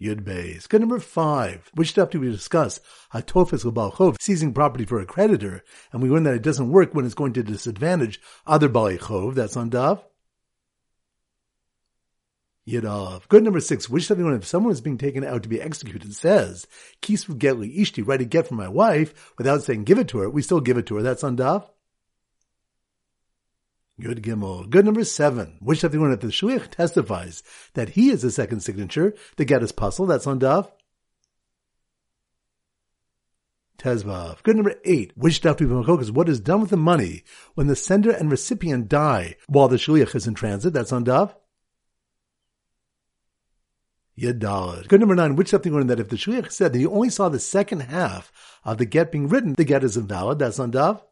Yud 0.02 0.24
Beis. 0.24 0.68
Good 0.68 0.82
number 0.82 1.00
five. 1.00 1.70
Which 1.76 1.90
stuff 1.90 2.10
do 2.10 2.20
we 2.20 2.30
discuss? 2.30 2.80
Hatofis 3.14 3.64
Chov, 3.64 4.18
seizing 4.20 4.54
property 4.54 4.86
for 4.86 5.00
a 5.00 5.06
creditor, 5.06 5.64
and 5.92 6.02
we 6.02 6.10
learn 6.10 6.24
that 6.24 6.34
it 6.34 6.42
doesn't 6.42 6.72
work 6.72 6.94
when 6.94 7.06
it's 7.06 7.14
going 7.14 7.34
to 7.34 7.44
disadvantage 7.44 8.20
other 8.46 8.68
Bali 8.68 8.98
Chov. 8.98 9.36
That's 9.36 9.56
on 9.56 9.70
Daf. 9.70 10.02
Yidov. 12.68 13.28
Good 13.28 13.44
number 13.44 13.60
six. 13.60 13.90
Which 13.90 14.10
everyone, 14.10 14.36
if 14.36 14.46
someone 14.46 14.72
is 14.72 14.82
being 14.82 14.98
taken 14.98 15.24
out 15.24 15.44
to 15.44 15.50
be 15.50 15.62
executed, 15.62 16.16
says, 16.16 16.66
Kisvu 17.02 17.38
getli 17.38 17.78
ishti, 17.78 18.06
write 18.06 18.22
a 18.22 18.26
get 18.26 18.48
for 18.48 18.56
my 18.56 18.70
wife, 18.70 19.34
without 19.38 19.64
saying 19.64 19.84
give 19.84 20.00
it 20.00 20.08
to 20.10 20.20
her, 20.20 20.30
we 20.30 20.42
still 20.42 20.62
give 20.62 20.78
it 20.78 20.86
to 20.88 20.96
her. 20.96 21.02
That's 21.02 21.24
on 21.24 21.36
Daf. 21.36 21.70
Good 24.00 24.24
Gimel. 24.24 24.70
Good 24.70 24.86
number 24.86 25.04
seven. 25.04 25.58
Which 25.60 25.84
everyone, 25.84 26.12
if 26.14 26.22
the 26.22 26.28
Shliach 26.28 26.70
testifies 26.70 27.44
that 27.74 27.90
he 27.90 28.10
is 28.10 28.22
the 28.22 28.32
second 28.32 28.62
signature, 28.62 29.14
the 29.36 29.46
get 29.46 29.62
is 29.62 29.72
pasul. 29.72 30.08
That's 30.08 30.26
on 30.26 30.40
Daf. 30.40 30.72
Tezvav. 33.78 34.42
Good 34.44 34.56
number 34.56 34.76
eight. 34.86 35.12
Which 35.16 35.42
daf 35.42 35.58
do 35.58 36.00
is 36.00 36.12
what 36.12 36.30
is 36.30 36.40
done 36.40 36.62
with 36.62 36.70
the 36.70 36.78
money 36.78 37.24
when 37.56 37.68
the 37.68 37.76
sender 37.76 38.12
and 38.12 38.32
recipient 38.32 38.88
die 38.88 39.36
while 39.48 39.68
the 39.68 39.76
shliach 39.76 40.16
is 40.16 40.26
in 40.26 40.36
transit. 40.36 40.72
That's 40.72 40.94
on 40.94 41.04
daf. 41.04 41.36
Yadalad. 44.18 44.88
Good 44.88 45.00
number 45.00 45.16
nine, 45.16 45.36
which 45.36 45.50
something 45.50 45.74
learned 45.74 45.90
that 45.90 46.00
if 46.00 46.10
the 46.10 46.16
shliach 46.16 46.52
said 46.52 46.74
that 46.74 46.80
he 46.80 46.86
only 46.86 47.10
saw 47.10 47.30
the 47.30 47.40
second 47.40 47.82
half 47.82 48.32
of 48.64 48.78
the 48.78 48.86
get 48.86 49.12
being 49.12 49.28
written, 49.28 49.54
the 49.54 49.64
get 49.64 49.84
is 49.84 49.98
invalid. 49.98 50.40
That's 50.40 50.60
on 50.60 50.72
Dav. 50.72 51.04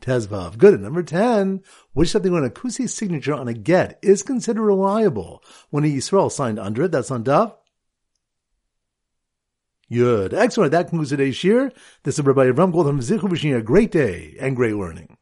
Tezvav. 0.00 0.56
Good. 0.56 0.80
Number 0.80 1.02
10, 1.02 1.62
which 1.92 2.10
something 2.10 2.32
when 2.32 2.44
a 2.44 2.50
Kusi's 2.50 2.94
signature 2.94 3.34
on 3.34 3.48
a 3.48 3.54
get 3.54 3.98
is 4.02 4.22
considered 4.22 4.62
reliable 4.62 5.42
when 5.70 5.84
a 5.84 5.88
Yisrael 5.88 6.30
signed 6.30 6.58
under 6.58 6.84
it. 6.84 6.92
That's 6.92 7.10
on 7.10 7.22
Dav. 7.22 7.56
Good. 9.92 10.32
Excellent. 10.32 10.70
That 10.70 10.88
concludes 10.88 11.10
today's 11.10 11.34
shiur. 11.34 11.72
This 12.04 12.18
is 12.18 12.24
Rabbi 12.24 12.46
Avram 12.46 12.72
Goldhar 12.72 12.96
Zichu 13.00 13.28
wishing 13.28 13.50
you 13.50 13.56
a 13.56 13.62
great 13.62 13.90
day 13.90 14.36
and 14.40 14.54
great 14.54 14.76
learning. 14.76 15.16